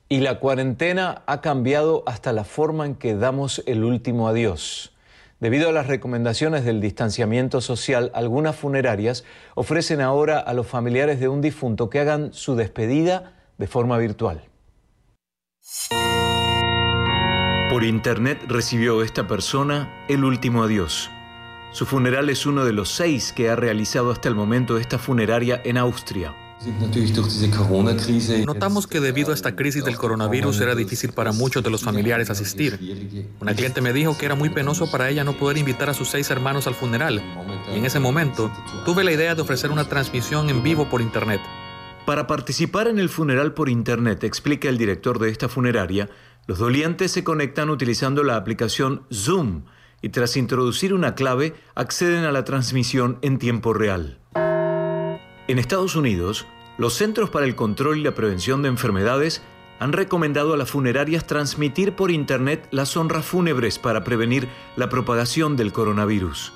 Y 0.07 0.19
la 0.19 0.39
cuarentena 0.39 1.23
ha 1.25 1.41
cambiado 1.41 2.03
hasta 2.05 2.31
la 2.31 2.43
forma 2.43 2.85
en 2.85 2.95
que 2.95 3.15
damos 3.15 3.63
el 3.65 3.83
último 3.83 4.27
adiós. 4.27 4.93
Debido 5.39 5.69
a 5.69 5.71
las 5.73 5.87
recomendaciones 5.87 6.63
del 6.63 6.79
distanciamiento 6.79 7.59
social, 7.59 8.11
algunas 8.13 8.55
funerarias 8.55 9.25
ofrecen 9.55 10.01
ahora 10.01 10.39
a 10.39 10.53
los 10.53 10.67
familiares 10.67 11.19
de 11.19 11.27
un 11.27 11.41
difunto 11.41 11.89
que 11.89 11.99
hagan 11.99 12.33
su 12.33 12.55
despedida 12.55 13.33
de 13.57 13.67
forma 13.67 13.97
virtual. 13.97 14.43
Por 17.69 17.83
internet 17.83 18.39
recibió 18.47 19.01
esta 19.01 19.27
persona 19.27 20.05
el 20.07 20.23
último 20.23 20.63
adiós. 20.63 21.09
Su 21.71 21.85
funeral 21.85 22.29
es 22.29 22.45
uno 22.45 22.63
de 22.63 22.71
los 22.71 22.89
seis 22.89 23.33
que 23.33 23.49
ha 23.49 23.55
realizado 23.55 24.11
hasta 24.11 24.29
el 24.29 24.35
momento 24.35 24.77
esta 24.77 24.99
funeraria 24.99 25.61
en 25.65 25.77
Austria. 25.77 26.44
Notamos 28.45 28.87
que 28.87 28.99
debido 28.99 29.31
a 29.31 29.33
esta 29.33 29.55
crisis 29.55 29.83
del 29.85 29.97
coronavirus 29.97 30.61
era 30.61 30.75
difícil 30.75 31.13
para 31.13 31.31
muchos 31.31 31.63
de 31.63 31.69
los 31.69 31.83
familiares 31.83 32.29
asistir. 32.29 33.29
Una 33.39 33.53
cliente 33.53 33.81
me 33.81 33.93
dijo 33.93 34.17
que 34.17 34.25
era 34.25 34.35
muy 34.35 34.49
penoso 34.49 34.89
para 34.89 35.09
ella 35.09 35.23
no 35.23 35.37
poder 35.37 35.57
invitar 35.57 35.89
a 35.89 35.93
sus 35.93 36.09
seis 36.09 36.29
hermanos 36.29 36.67
al 36.67 36.75
funeral. 36.75 37.21
Y 37.73 37.77
en 37.77 37.85
ese 37.85 37.99
momento 37.99 38.51
tuve 38.85 39.03
la 39.03 39.11
idea 39.11 39.35
de 39.35 39.41
ofrecer 39.41 39.71
una 39.71 39.87
transmisión 39.87 40.49
en 40.49 40.63
vivo 40.63 40.89
por 40.89 41.01
internet. 41.01 41.41
Para 42.05 42.27
participar 42.27 42.87
en 42.87 42.99
el 42.99 43.09
funeral 43.09 43.53
por 43.53 43.67
internet, 43.67 44.23
explica 44.23 44.69
el 44.69 44.77
director 44.77 45.17
de 45.17 45.29
esta 45.29 45.49
funeraria, 45.49 46.09
los 46.47 46.59
dolientes 46.59 47.11
se 47.11 47.23
conectan 47.23 47.71
utilizando 47.71 48.23
la 48.23 48.35
aplicación 48.35 49.07
Zoom 49.11 49.63
y 50.03 50.09
tras 50.09 50.37
introducir 50.37 50.93
una 50.93 51.15
clave 51.15 51.55
acceden 51.73 52.25
a 52.25 52.31
la 52.31 52.43
transmisión 52.43 53.17
en 53.23 53.39
tiempo 53.39 53.73
real. 53.73 54.19
En 55.47 55.59
Estados 55.59 55.95
Unidos, 55.95 56.45
los 56.77 56.93
Centros 56.93 57.29
para 57.29 57.45
el 57.45 57.55
Control 57.55 57.97
y 57.97 58.03
la 58.03 58.15
Prevención 58.15 58.61
de 58.61 58.69
Enfermedades 58.69 59.41
han 59.79 59.93
recomendado 59.93 60.53
a 60.53 60.57
las 60.57 60.69
funerarias 60.69 61.27
transmitir 61.27 61.95
por 61.95 62.11
Internet 62.11 62.67
las 62.71 62.95
honras 62.95 63.25
fúnebres 63.25 63.79
para 63.79 64.03
prevenir 64.03 64.47
la 64.75 64.89
propagación 64.89 65.55
del 65.55 65.73
coronavirus. 65.73 66.53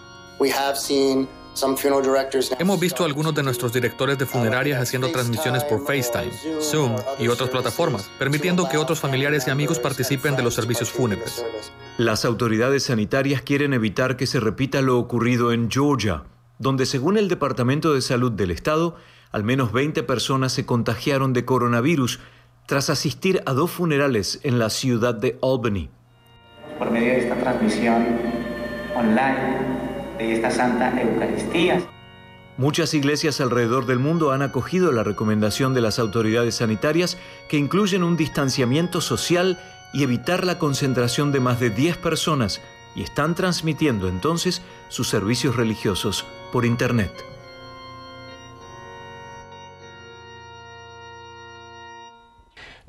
Hemos 2.59 2.79
visto 2.79 3.03
a 3.03 3.05
algunos 3.05 3.35
de 3.35 3.43
nuestros 3.43 3.73
directores 3.73 4.17
de 4.17 4.25
funerarias 4.25 4.81
haciendo 4.81 5.11
transmisiones 5.11 5.65
por 5.65 5.85
FaceTime, 5.85 6.31
Zoom 6.61 6.95
y 7.17 7.27
otras 7.27 7.49
plataformas, 7.49 8.09
permitiendo 8.17 8.69
que 8.69 8.77
otros 8.77 8.99
familiares 8.99 9.47
y 9.47 9.49
amigos 9.49 9.79
participen 9.79 10.37
de 10.37 10.43
los 10.43 10.53
servicios 10.53 10.89
fúnebres. 10.89 11.43
Las 11.97 12.23
autoridades 12.23 12.83
sanitarias 12.83 13.41
quieren 13.41 13.73
evitar 13.73 14.15
que 14.15 14.27
se 14.27 14.39
repita 14.39 14.81
lo 14.81 14.97
ocurrido 14.97 15.51
en 15.51 15.69
Georgia, 15.69 16.23
donde 16.59 16.85
según 16.85 17.17
el 17.17 17.27
Departamento 17.27 17.93
de 17.93 18.01
Salud 18.01 18.31
del 18.31 18.51
Estado, 18.51 18.95
al 19.31 19.43
menos 19.43 19.71
20 19.71 20.03
personas 20.03 20.53
se 20.53 20.65
contagiaron 20.65 21.33
de 21.33 21.45
coronavirus 21.45 22.19
tras 22.65 22.89
asistir 22.89 23.41
a 23.45 23.53
dos 23.53 23.71
funerales 23.71 24.39
en 24.43 24.59
la 24.59 24.69
ciudad 24.69 25.15
de 25.15 25.37
Albany. 25.41 25.89
Por 26.77 26.91
medio 26.91 27.13
de 27.13 27.19
esta 27.19 27.35
transmisión 27.35 28.05
online 28.95 29.79
de 30.17 30.33
esta 30.33 30.51
Santa 30.51 30.99
Eucaristía. 31.01 31.81
Muchas 32.57 32.93
iglesias 32.93 33.39
alrededor 33.39 33.85
del 33.85 33.99
mundo 33.99 34.31
han 34.31 34.41
acogido 34.41 34.91
la 34.91 35.03
recomendación 35.03 35.73
de 35.73 35.81
las 35.81 35.97
autoridades 35.97 36.55
sanitarias 36.55 37.17
que 37.47 37.57
incluyen 37.57 38.03
un 38.03 38.17
distanciamiento 38.17 38.99
social 38.99 39.57
y 39.93 40.03
evitar 40.03 40.45
la 40.45 40.59
concentración 40.59 41.31
de 41.31 41.39
más 41.39 41.59
de 41.59 41.69
10 41.69 41.97
personas 41.97 42.61
y 42.95 43.03
están 43.03 43.33
transmitiendo 43.33 44.09
entonces 44.09 44.61
sus 44.89 45.07
servicios 45.07 45.55
religiosos 45.55 46.25
por 46.51 46.65
Internet. 46.65 47.28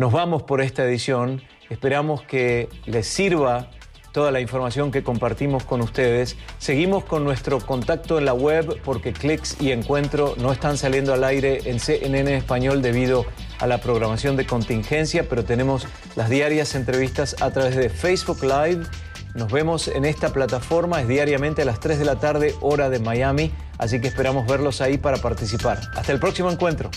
Nos 0.01 0.13
vamos 0.13 0.43
por 0.45 0.63
esta 0.63 0.83
edición. 0.83 1.43
Esperamos 1.69 2.23
que 2.23 2.71
les 2.87 3.07
sirva 3.07 3.69
toda 4.13 4.31
la 4.31 4.41
información 4.41 4.91
que 4.91 5.03
compartimos 5.03 5.65
con 5.65 5.83
ustedes. 5.83 6.39
Seguimos 6.57 7.05
con 7.05 7.23
nuestro 7.23 7.59
contacto 7.59 8.17
en 8.17 8.25
la 8.25 8.33
web 8.33 8.81
porque 8.83 9.13
clics 9.13 9.61
y 9.61 9.73
encuentro 9.73 10.37
no 10.39 10.53
están 10.53 10.79
saliendo 10.79 11.13
al 11.13 11.23
aire 11.23 11.61
en 11.67 11.79
CNN 11.79 12.35
español 12.35 12.81
debido 12.81 13.27
a 13.59 13.67
la 13.67 13.77
programación 13.83 14.39
de 14.39 14.47
contingencia, 14.47 15.29
pero 15.29 15.45
tenemos 15.45 15.87
las 16.17 16.31
diarias 16.31 16.75
entrevistas 16.75 17.37
a 17.43 17.51
través 17.51 17.77
de 17.77 17.91
Facebook 17.91 18.43
Live. 18.43 18.87
Nos 19.35 19.53
vemos 19.53 19.87
en 19.87 20.07
esta 20.07 20.33
plataforma, 20.33 21.03
es 21.03 21.09
diariamente 21.09 21.61
a 21.61 21.67
las 21.67 21.79
3 21.79 21.99
de 21.99 22.05
la 22.07 22.17
tarde, 22.17 22.55
hora 22.63 22.89
de 22.89 23.01
Miami, 23.01 23.53
así 23.77 24.01
que 24.01 24.09
esperamos 24.09 24.47
verlos 24.47 24.81
ahí 24.81 24.97
para 24.97 25.19
participar. 25.19 25.79
Hasta 25.95 26.11
el 26.11 26.19
próximo 26.19 26.51
encuentro. 26.51 26.91